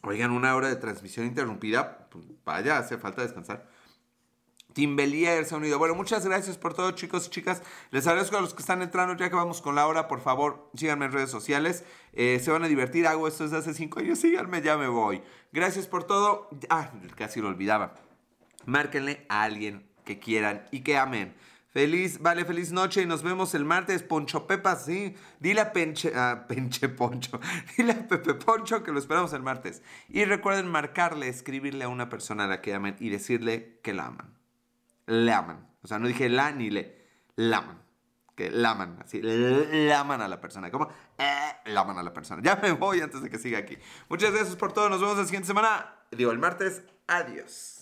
[0.03, 2.09] Oigan, una hora de transmisión interrumpida.
[2.11, 3.69] Pues vaya, hace falta descansar.
[4.73, 5.77] Timbelier se ha.
[5.77, 7.63] Bueno, muchas gracias por todo, chicos y chicas.
[7.91, 9.15] Les agradezco a los que están entrando.
[9.17, 11.85] Ya que vamos con la hora, por favor, síganme en redes sociales.
[12.13, 13.07] Eh, se van a divertir.
[13.07, 14.19] Hago esto desde hace cinco años.
[14.19, 15.23] Síganme, ya me voy.
[15.53, 16.49] Gracias por todo.
[16.69, 17.95] Ah, casi lo olvidaba.
[18.65, 21.35] Márquenle a alguien que quieran y que amen.
[21.73, 24.03] Feliz, vale, feliz noche y nos vemos el martes.
[24.03, 25.15] Poncho Pepa, sí.
[25.41, 27.41] Dile a Penche, a Penche Poncho.
[27.77, 29.83] Dile a Pepe Poncho que lo esperamos el martes.
[30.09, 34.07] Y recuerden marcarle, escribirle a una persona a la que amen y decirle que la
[34.07, 34.43] aman
[35.07, 35.69] le aman.
[35.83, 36.97] O sea, no dije la ni le,
[37.37, 37.83] la aman.
[38.35, 40.71] Que la aman, así, la aman a la persona.
[40.71, 40.89] ¿Cómo?
[41.19, 42.41] Eh, la aman a la persona.
[42.43, 43.77] Ya me voy antes de que siga aquí.
[44.09, 44.89] Muchas gracias por todo.
[44.89, 45.95] Nos vemos la siguiente semana.
[46.11, 46.83] Digo, el martes.
[47.07, 47.82] Adiós.